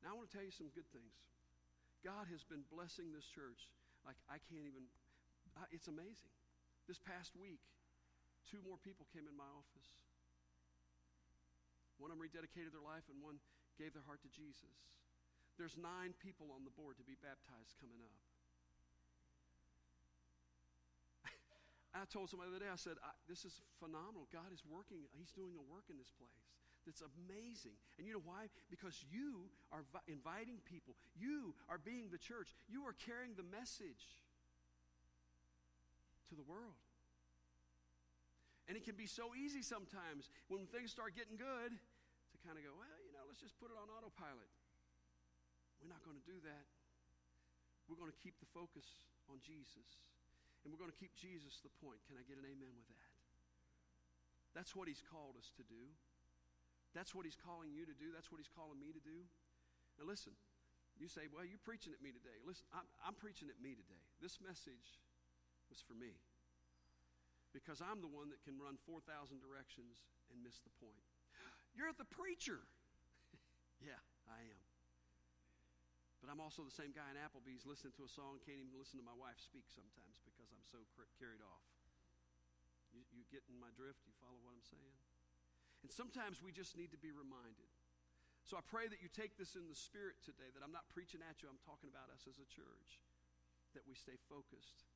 Now, 0.00 0.14
I 0.14 0.16
want 0.16 0.30
to 0.30 0.34
tell 0.34 0.46
you 0.46 0.54
some 0.54 0.72
good 0.72 0.88
things. 0.94 1.12
God 2.00 2.30
has 2.32 2.46
been 2.46 2.64
blessing 2.72 3.12
this 3.12 3.28
church 3.28 3.68
like 4.08 4.16
I 4.30 4.40
can't 4.48 4.64
even, 4.64 4.88
it's 5.74 5.90
amazing. 5.90 6.32
This 6.88 7.00
past 7.00 7.36
week, 7.36 7.60
two 8.44 8.60
more 8.64 8.76
people 8.80 9.08
came 9.12 9.28
in 9.28 9.36
my 9.36 9.48
office. 9.52 9.90
One 11.96 12.12
of 12.12 12.16
them 12.16 12.24
rededicated 12.24 12.72
their 12.72 12.84
life, 12.84 13.08
and 13.08 13.20
one 13.20 13.40
gave 13.80 13.96
their 13.96 14.04
heart 14.04 14.20
to 14.24 14.32
Jesus. 14.32 14.76
There's 15.56 15.78
nine 15.80 16.12
people 16.20 16.52
on 16.52 16.66
the 16.66 16.74
board 16.74 17.00
to 17.00 17.06
be 17.06 17.16
baptized 17.20 17.78
coming 17.80 18.02
up. 18.04 18.20
I 21.94 22.10
told 22.10 22.26
somebody 22.26 22.50
the 22.50 22.58
other 22.58 22.66
day, 22.66 22.72
I 22.74 22.80
said, 22.80 22.98
I, 23.00 23.14
This 23.30 23.46
is 23.46 23.62
phenomenal. 23.78 24.26
God 24.34 24.50
is 24.50 24.66
working, 24.66 25.06
He's 25.14 25.30
doing 25.30 25.54
a 25.54 25.64
work 25.70 25.86
in 25.86 25.96
this 25.96 26.10
place. 26.10 26.42
That's 26.84 27.00
amazing. 27.00 27.80
And 27.96 28.04
you 28.04 28.12
know 28.12 28.26
why? 28.28 28.52
Because 28.68 28.92
you 29.08 29.48
are 29.72 29.88
vi- 29.88 30.04
inviting 30.04 30.60
people. 30.68 30.92
You 31.16 31.56
are 31.72 31.80
being 31.80 32.12
the 32.12 32.20
church. 32.20 32.52
You 32.68 32.84
are 32.84 32.92
carrying 32.92 33.32
the 33.40 33.46
message 33.46 34.04
to 36.28 36.36
the 36.36 36.44
world. 36.44 36.76
And 38.68 38.76
it 38.76 38.84
can 38.84 38.96
be 38.96 39.08
so 39.08 39.32
easy 39.32 39.64
sometimes 39.64 40.28
when 40.48 40.68
things 40.68 40.92
start 40.92 41.16
getting 41.16 41.36
good 41.36 41.72
to 41.72 42.36
kind 42.44 42.56
of 42.56 42.64
go, 42.64 42.72
well, 42.76 43.00
you 43.04 43.12
know, 43.12 43.24
let's 43.28 43.40
just 43.40 43.56
put 43.56 43.72
it 43.72 43.76
on 43.76 43.88
autopilot. 43.88 44.48
We're 45.80 45.92
not 45.92 46.04
going 46.04 46.16
to 46.16 46.26
do 46.28 46.36
that. 46.48 46.64
We're 47.88 48.00
going 48.00 48.12
to 48.12 48.20
keep 48.24 48.40
the 48.40 48.48
focus 48.56 48.84
on 49.28 49.40
Jesus. 49.44 50.00
And 50.64 50.72
we're 50.72 50.80
going 50.80 50.92
to 50.92 50.96
keep 50.96 51.12
Jesus 51.12 51.60
the 51.60 51.72
point. 51.84 52.00
Can 52.08 52.16
I 52.16 52.24
get 52.24 52.40
an 52.40 52.48
amen 52.48 52.72
with 52.72 52.88
that? 52.88 53.12
That's 54.56 54.72
what 54.72 54.88
he's 54.88 55.04
called 55.04 55.36
us 55.36 55.52
to 55.60 55.64
do. 55.68 55.92
That's 56.96 57.12
what 57.12 57.28
he's 57.28 57.36
calling 57.36 57.74
you 57.74 57.84
to 57.84 57.92
do. 57.92 58.14
That's 58.14 58.32
what 58.32 58.40
he's 58.40 58.48
calling 58.48 58.80
me 58.80 58.94
to 58.94 59.02
do. 59.02 59.26
Now, 60.00 60.06
listen, 60.08 60.32
you 60.96 61.10
say, 61.10 61.26
well, 61.26 61.44
you're 61.44 61.60
preaching 61.60 61.90
at 61.90 62.00
me 62.00 62.14
today. 62.14 62.38
Listen, 62.46 62.64
I'm, 62.70 62.86
I'm 63.02 63.16
preaching 63.18 63.50
at 63.50 63.58
me 63.58 63.74
today. 63.74 64.02
This 64.22 64.38
message 64.38 65.02
was 65.68 65.82
for 65.82 65.98
me 65.98 66.16
because 67.50 67.82
I'm 67.82 68.02
the 68.02 68.10
one 68.10 68.30
that 68.30 68.42
can 68.46 68.58
run 68.58 68.78
4,000 68.86 69.04
directions 69.42 70.06
and 70.30 70.38
miss 70.42 70.62
the 70.62 70.74
point. 70.78 71.02
You're 71.76 71.94
the 71.94 72.06
preacher. 72.06 72.62
yeah, 73.82 73.98
I 74.30 74.42
am. 74.42 74.63
But 76.24 76.32
I'm 76.32 76.40
also 76.40 76.64
the 76.64 76.72
same 76.72 76.96
guy 76.96 77.04
in 77.12 77.20
Applebee's 77.20 77.68
listening 77.68 77.92
to 78.00 78.08
a 78.08 78.08
song, 78.08 78.40
can't 78.48 78.56
even 78.56 78.72
listen 78.80 78.96
to 78.96 79.04
my 79.04 79.12
wife 79.12 79.36
speak 79.36 79.68
sometimes 79.68 80.24
because 80.24 80.48
I'm 80.56 80.64
so 80.64 80.80
carried 81.20 81.44
off. 81.44 81.68
You, 82.96 83.04
you 83.12 83.28
getting 83.28 83.60
my 83.60 83.68
drift? 83.76 84.00
You 84.08 84.16
follow 84.24 84.40
what 84.40 84.56
I'm 84.56 84.64
saying? 84.64 84.96
And 85.84 85.92
sometimes 85.92 86.40
we 86.40 86.48
just 86.48 86.80
need 86.80 86.96
to 86.96 87.00
be 87.04 87.12
reminded. 87.12 87.68
So 88.40 88.56
I 88.56 88.64
pray 88.64 88.88
that 88.88 89.04
you 89.04 89.12
take 89.12 89.36
this 89.36 89.52
in 89.52 89.68
the 89.68 89.76
spirit 89.76 90.16
today, 90.24 90.48
that 90.56 90.64
I'm 90.64 90.72
not 90.72 90.88
preaching 90.88 91.20
at 91.20 91.44
you, 91.44 91.52
I'm 91.52 91.60
talking 91.60 91.92
about 91.92 92.08
us 92.08 92.24
as 92.24 92.40
a 92.40 92.48
church, 92.48 93.04
that 93.76 93.84
we 93.84 93.92
stay 93.92 94.16
focused. 94.32 94.88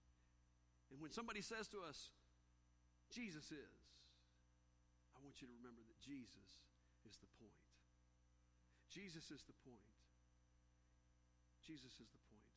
And 0.89 0.97
when 0.97 1.13
somebody 1.13 1.45
says 1.45 1.69
to 1.77 1.85
us, 1.85 2.17
Jesus 3.13 3.53
is, 3.53 3.77
I 5.13 5.21
want 5.21 5.45
you 5.45 5.49
to 5.53 5.53
remember 5.61 5.85
that 5.93 6.01
Jesus 6.01 6.65
is 7.05 7.21
the 7.21 7.29
point. 7.37 7.69
Jesus 8.89 9.29
is 9.29 9.45
the 9.45 9.57
point. 9.69 9.98
Jesus 11.69 11.93
is 12.01 12.09
the 12.09 12.23
point. 12.33 12.49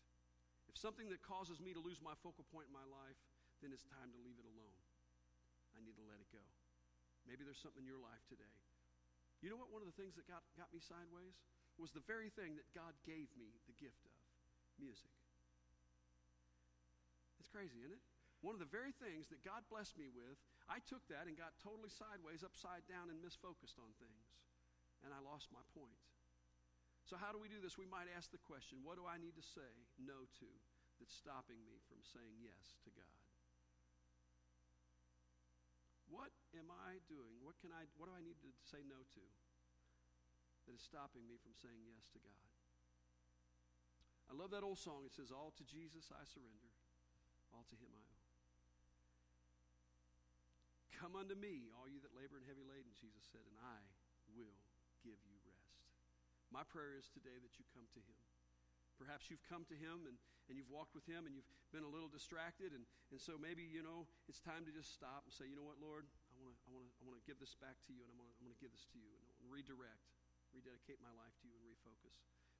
If 0.71 0.80
something 0.80 1.12
that 1.12 1.19
causes 1.19 1.60
me 1.60 1.76
to 1.76 1.84
lose 1.84 2.00
my 2.00 2.15
focal 2.24 2.47
point 2.47 2.71
in 2.71 2.76
my 2.76 2.88
life, 2.88 3.19
then 3.60 3.76
it's 3.76 3.84
time 3.84 4.08
to 4.15 4.19
leave 4.24 4.39
it 4.39 4.47
alone. 4.47 4.80
I 5.76 5.84
need 5.84 6.00
to 6.00 6.06
let 6.08 6.24
it 6.24 6.32
go. 6.32 6.39
Maybe 7.28 7.43
there's 7.43 7.60
something 7.60 7.84
in 7.84 7.91
your 7.91 8.00
life 8.00 8.24
today. 8.32 8.56
You 9.43 9.52
know 9.52 9.60
what? 9.60 9.67
One 9.67 9.84
of 9.84 9.91
the 9.91 9.97
things 10.00 10.15
that 10.15 10.32
got, 10.32 10.47
got 10.56 10.71
me 10.71 10.80
sideways 10.80 11.36
was 11.76 11.91
the 11.91 12.04
very 12.08 12.32
thing 12.32 12.56
that 12.56 12.71
God 12.71 12.95
gave 13.04 13.28
me 13.36 13.52
the 13.67 13.76
gift 13.76 14.00
of 14.08 14.15
music. 14.80 15.12
It's 17.43 17.52
crazy, 17.52 17.84
isn't 17.84 18.00
it? 18.00 18.06
One 18.41 18.58
of 18.58 18.63
the 18.63 18.69
very 18.69 18.95
things 18.97 19.30
that 19.30 19.43
God 19.45 19.62
blessed 19.69 20.00
me 20.00 20.10
with, 20.10 20.39
I 20.65 20.82
took 20.88 21.04
that 21.12 21.28
and 21.30 21.38
got 21.38 21.54
totally 21.62 21.93
sideways, 21.93 22.41
upside 22.41 22.88
down, 22.89 23.12
and 23.12 23.21
misfocused 23.21 23.78
on 23.78 23.91
things. 24.02 24.26
And 25.06 25.13
I 25.13 25.19
lost 25.21 25.52
my 25.54 25.62
point. 25.78 26.00
So, 27.06 27.20
how 27.20 27.34
do 27.34 27.40
we 27.42 27.52
do 27.52 27.60
this? 27.60 27.76
We 27.76 27.90
might 27.90 28.08
ask 28.12 28.32
the 28.32 28.42
question 28.42 28.82
what 28.86 28.96
do 28.96 29.04
I 29.10 29.18
need 29.18 29.36
to 29.36 29.46
say 29.46 29.72
no 30.00 30.26
to 30.42 30.50
that's 31.02 31.14
stopping 31.14 31.60
me 31.66 31.82
from 31.90 32.00
saying 32.06 32.38
yes 32.40 32.78
to 32.86 32.90
God? 32.94 33.22
What 36.12 36.32
am 36.54 36.68
I 36.68 37.00
doing? 37.08 37.40
What 37.40 37.56
can 37.64 37.72
I 37.72 37.88
what 37.96 38.12
do 38.12 38.14
I 38.16 38.24
need 38.24 38.38
to 38.44 38.52
say 38.68 38.84
no 38.84 39.00
to 39.00 39.24
that 40.68 40.76
is 40.76 40.84
stopping 40.84 41.24
me 41.26 41.40
from 41.40 41.56
saying 41.56 41.82
yes 41.88 42.08
to 42.14 42.20
God? 42.20 42.48
I 44.32 44.34
love 44.36 44.56
that 44.56 44.64
old 44.64 44.80
song. 44.80 45.04
It 45.04 45.12
says, 45.12 45.28
All 45.28 45.52
to 45.60 45.66
Jesus 45.68 46.08
I 46.16 46.24
surrender, 46.24 46.72
all 47.52 47.68
to 47.68 47.76
him 47.76 47.92
I 47.92 48.00
owe. 48.00 48.22
Come 50.96 51.20
unto 51.20 51.36
me, 51.36 51.68
all 51.76 51.92
you 51.92 52.00
that 52.00 52.16
labor 52.16 52.40
and 52.40 52.46
heavy 52.48 52.64
laden, 52.64 52.96
Jesus 52.96 53.28
said, 53.28 53.44
and 53.44 53.58
I 53.60 53.82
will 54.32 54.56
give 55.04 55.20
you. 55.28 55.31
My 56.52 56.68
prayer 56.68 57.00
is 57.00 57.08
today 57.08 57.40
that 57.40 57.56
you 57.56 57.64
come 57.72 57.88
to 57.96 58.02
him 58.04 58.20
Perhaps 59.02 59.34
you've 59.34 59.42
come 59.50 59.66
to 59.66 59.74
Him 59.74 60.06
and, 60.06 60.14
and 60.46 60.54
you've 60.54 60.70
walked 60.70 60.94
with 60.94 61.10
Him 61.10 61.26
and 61.26 61.34
you've 61.34 61.50
been 61.74 61.82
a 61.82 61.90
little 61.90 62.06
distracted. 62.06 62.70
And, 62.70 62.86
and 63.10 63.18
so 63.18 63.34
maybe, 63.34 63.66
you 63.66 63.82
know, 63.82 64.06
it's 64.30 64.38
time 64.38 64.62
to 64.70 64.72
just 64.74 64.94
stop 64.94 65.26
and 65.26 65.34
say, 65.34 65.50
you 65.50 65.58
know 65.58 65.66
what, 65.66 65.82
Lord, 65.82 66.06
I 66.06 66.46
want 66.46 66.54
to 66.54 66.62
I 66.70 66.72
wanna, 66.78 66.92
I 67.02 67.04
wanna 67.10 67.24
give 67.26 67.42
this 67.42 67.58
back 67.58 67.82
to 67.90 67.92
you 67.98 68.06
and 68.06 68.14
I'm 68.14 68.22
going 68.22 68.54
to 68.54 68.62
give 68.62 68.70
this 68.70 68.86
to 68.94 69.02
you 69.02 69.10
and 69.42 69.50
redirect, 69.50 70.06
rededicate 70.54 71.02
my 71.02 71.10
life 71.18 71.34
to 71.42 71.50
you 71.50 71.58
and 71.58 71.66
refocus. 71.66 72.14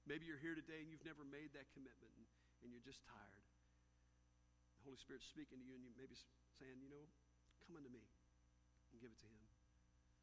Maybe 0.10 0.26
you're 0.26 0.42
here 0.42 0.58
today 0.58 0.82
and 0.82 0.90
you've 0.90 1.06
never 1.06 1.22
made 1.22 1.54
that 1.54 1.70
commitment 1.78 2.10
and, 2.18 2.26
and 2.66 2.74
you're 2.74 2.82
just 2.82 3.06
tired. 3.06 3.46
The 4.82 4.90
Holy 4.90 4.98
Spirit's 4.98 5.30
speaking 5.30 5.62
to 5.62 5.66
you 5.70 5.78
and 5.78 5.86
you 5.86 5.94
maybe 5.94 6.18
saying, 6.58 6.82
you 6.82 6.90
know, 6.90 7.06
come 7.70 7.78
unto 7.78 7.94
me 7.94 8.02
and 8.02 8.98
give 8.98 9.14
it 9.14 9.22
to 9.22 9.30
Him. 9.30 9.41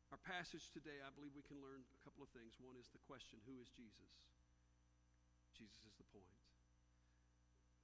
Our 0.08 0.20
passage 0.24 0.72
today, 0.72 1.04
I 1.04 1.12
believe 1.12 1.36
we 1.36 1.44
can 1.44 1.60
learn 1.60 1.84
a 1.84 2.00
couple 2.00 2.24
of 2.24 2.32
things. 2.32 2.56
One 2.56 2.80
is 2.80 2.88
the 2.88 3.02
question 3.04 3.44
who 3.44 3.60
is 3.60 3.68
Jesus? 3.68 4.12
Jesus 5.52 5.84
is 5.84 5.96
the 6.00 6.08
point. 6.08 6.38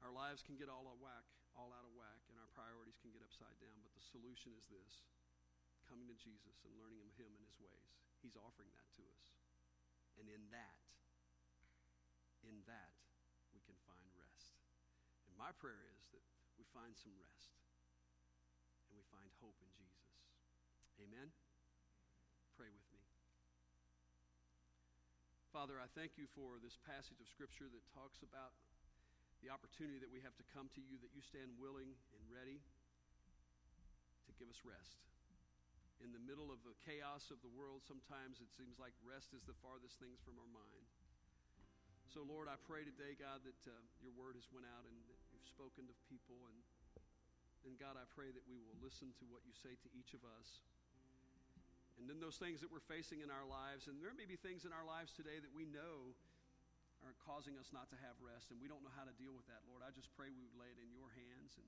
Our 0.00 0.12
lives 0.12 0.40
can 0.40 0.56
get 0.56 0.72
all 0.72 0.88
out 0.88 0.96
of 0.96 1.04
whack, 1.04 1.24
all 1.56 1.72
out 1.72 1.84
of 1.84 1.92
whack, 1.96 2.20
and 2.32 2.36
our 2.40 2.48
priorities 2.56 2.96
can 3.00 3.12
get 3.12 3.24
upside 3.24 3.56
down. 3.60 3.76
But 3.84 3.92
the 3.92 4.04
solution 4.04 4.56
is 4.56 4.64
this 4.72 5.04
coming 5.88 6.08
to 6.08 6.16
Jesus 6.16 6.64
and 6.64 6.72
learning 6.80 7.12
Him 7.20 7.28
and 7.28 7.44
His 7.44 7.60
ways. 7.60 7.92
He's 8.24 8.40
offering 8.40 8.72
that 8.72 8.88
to 8.96 9.02
us. 9.04 9.26
And 10.16 10.28
in 10.32 10.40
that, 10.48 10.80
in 12.44 12.56
that, 12.64 12.96
we 13.52 13.60
can 13.68 13.76
find 13.84 14.04
rest. 14.16 14.56
And 15.28 15.36
my 15.36 15.52
prayer 15.60 15.92
is 15.92 16.08
that 16.16 16.24
we 16.56 16.64
find 16.72 16.96
some 16.96 17.12
rest 17.20 17.52
and 18.88 18.96
we 18.96 19.04
find 19.12 19.28
hope 19.44 19.56
in 19.60 19.70
Jesus. 19.76 20.08
Amen? 21.00 21.28
Pray 22.54 22.70
with 22.70 22.86
me. 22.94 23.02
Father, 25.54 25.78
I 25.78 25.86
thank 25.94 26.18
you 26.18 26.26
for 26.34 26.58
this 26.58 26.74
passage 26.82 27.22
of 27.22 27.30
Scripture 27.30 27.70
that 27.70 27.94
talks 27.94 28.26
about 28.26 28.58
the 29.38 29.54
opportunity 29.54 30.02
that 30.02 30.10
we 30.10 30.18
have 30.26 30.34
to 30.34 30.46
come 30.50 30.66
to 30.74 30.82
you, 30.82 30.98
that 30.98 31.14
you 31.14 31.22
stand 31.22 31.46
willing 31.62 31.94
and 31.94 32.22
ready 32.26 32.58
to 34.26 34.34
give 34.34 34.50
us 34.50 34.66
rest. 34.66 34.98
In 36.02 36.10
the 36.10 36.18
middle 36.18 36.50
of 36.50 36.58
the 36.66 36.74
chaos 36.82 37.30
of 37.30 37.38
the 37.46 37.54
world, 37.54 37.86
sometimes 37.86 38.42
it 38.42 38.50
seems 38.50 38.82
like 38.82 38.98
rest 39.06 39.30
is 39.30 39.46
the 39.46 39.54
farthest 39.62 39.94
things 40.02 40.18
from 40.26 40.42
our 40.42 40.50
mind. 40.50 40.90
So, 42.10 42.26
Lord, 42.26 42.50
I 42.50 42.58
pray 42.66 42.82
today, 42.82 43.14
God, 43.14 43.46
that 43.46 43.62
uh, 43.70 43.78
your 44.02 44.10
word 44.18 44.34
has 44.34 44.50
went 44.50 44.66
out 44.66 44.82
and 44.90 44.98
that 45.06 45.22
you've 45.30 45.46
spoken 45.46 45.86
to 45.86 45.94
people. 46.10 46.34
And, 46.50 46.58
and 47.70 47.78
God, 47.78 47.94
I 47.94 48.10
pray 48.10 48.34
that 48.34 48.42
we 48.50 48.58
will 48.58 48.74
listen 48.82 49.14
to 49.22 49.24
what 49.30 49.46
you 49.46 49.54
say 49.54 49.78
to 49.78 49.88
each 49.94 50.18
of 50.18 50.26
us. 50.26 50.66
And 51.98 52.10
then 52.10 52.18
those 52.18 52.36
things 52.36 52.58
that 52.60 52.70
we're 52.70 52.84
facing 52.84 53.22
in 53.22 53.30
our 53.30 53.46
lives, 53.46 53.86
and 53.86 54.02
there 54.02 54.14
may 54.14 54.26
be 54.26 54.34
things 54.34 54.66
in 54.66 54.74
our 54.74 54.82
lives 54.84 55.14
today 55.14 55.38
that 55.38 55.54
we 55.54 55.64
know 55.64 56.14
are 57.04 57.14
causing 57.22 57.60
us 57.60 57.68
not 57.70 57.92
to 57.92 57.98
have 58.00 58.16
rest, 58.18 58.48
and 58.50 58.58
we 58.58 58.66
don't 58.66 58.80
know 58.80 58.92
how 58.96 59.04
to 59.04 59.14
deal 59.20 59.36
with 59.36 59.44
that, 59.46 59.60
Lord. 59.68 59.84
I 59.84 59.92
just 59.92 60.08
pray 60.16 60.32
we 60.32 60.40
would 60.40 60.56
lay 60.56 60.72
it 60.72 60.80
in 60.80 60.88
your 60.90 61.12
hands, 61.12 61.60
and 61.60 61.66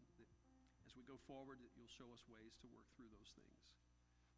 as 0.89 0.97
we 0.97 1.05
go 1.05 1.21
forward, 1.29 1.61
that 1.61 1.71
you'll 1.77 1.93
show 1.93 2.09
us 2.11 2.25
ways 2.27 2.57
to 2.65 2.67
work 2.73 2.89
through 2.97 3.13
those 3.13 3.31
things. 3.37 3.61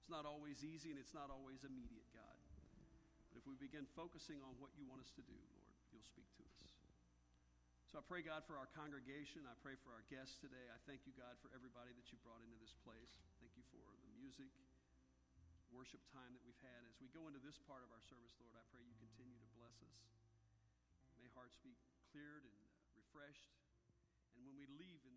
It's 0.03 0.11
not 0.11 0.27
always 0.27 0.67
easy, 0.67 0.91
and 0.91 0.99
it's 0.99 1.15
not 1.15 1.31
always 1.31 1.63
immediate, 1.63 2.09
God. 2.11 2.39
But 3.31 3.39
if 3.39 3.47
we 3.47 3.55
begin 3.55 3.87
focusing 3.95 4.43
on 4.43 4.59
what 4.59 4.75
you 4.75 4.85
want 4.91 5.05
us 5.05 5.15
to 5.15 5.23
do, 5.23 5.37
Lord, 5.55 5.71
you'll 5.95 6.07
speak 6.09 6.27
to 6.41 6.45
us. 6.51 6.75
So 7.89 8.01
I 8.01 8.05
pray, 8.05 8.21
God, 8.21 8.45
for 8.45 8.61
our 8.61 8.69
congregation. 8.77 9.49
I 9.49 9.57
pray 9.65 9.79
for 9.81 9.97
our 9.97 10.05
guests 10.13 10.37
today. 10.43 10.67
I 10.69 10.77
thank 10.85 11.09
you, 11.09 11.15
God, 11.17 11.41
for 11.41 11.49
everybody 11.57 11.95
that 11.97 12.11
you 12.13 12.21
brought 12.21 12.45
into 12.45 12.59
this 12.61 12.77
place. 12.85 13.17
Thank 13.41 13.57
you 13.57 13.65
for 13.73 13.81
the 13.81 14.13
music 14.21 14.53
worship 15.79 16.03
time 16.11 16.35
that 16.35 16.43
we've 16.43 16.59
had. 16.59 16.83
As 16.91 16.99
we 16.99 17.07
go 17.15 17.31
into 17.31 17.39
this 17.39 17.55
part 17.63 17.87
of 17.87 17.95
our 17.95 18.03
service, 18.11 18.35
Lord, 18.43 18.59
I 18.59 18.67
pray 18.75 18.83
you 18.83 18.99
continue 18.99 19.39
to 19.39 19.47
bless 19.55 19.79
us. 19.79 19.95
May 21.23 21.31
hearts 21.39 21.55
be 21.63 21.79
cleared 22.11 22.43
and 22.43 22.59
uh, 22.67 22.99
refreshed. 22.99 23.55
And 24.35 24.43
when 24.43 24.59
we 24.59 24.67
leave 24.75 25.07
in 25.07 25.15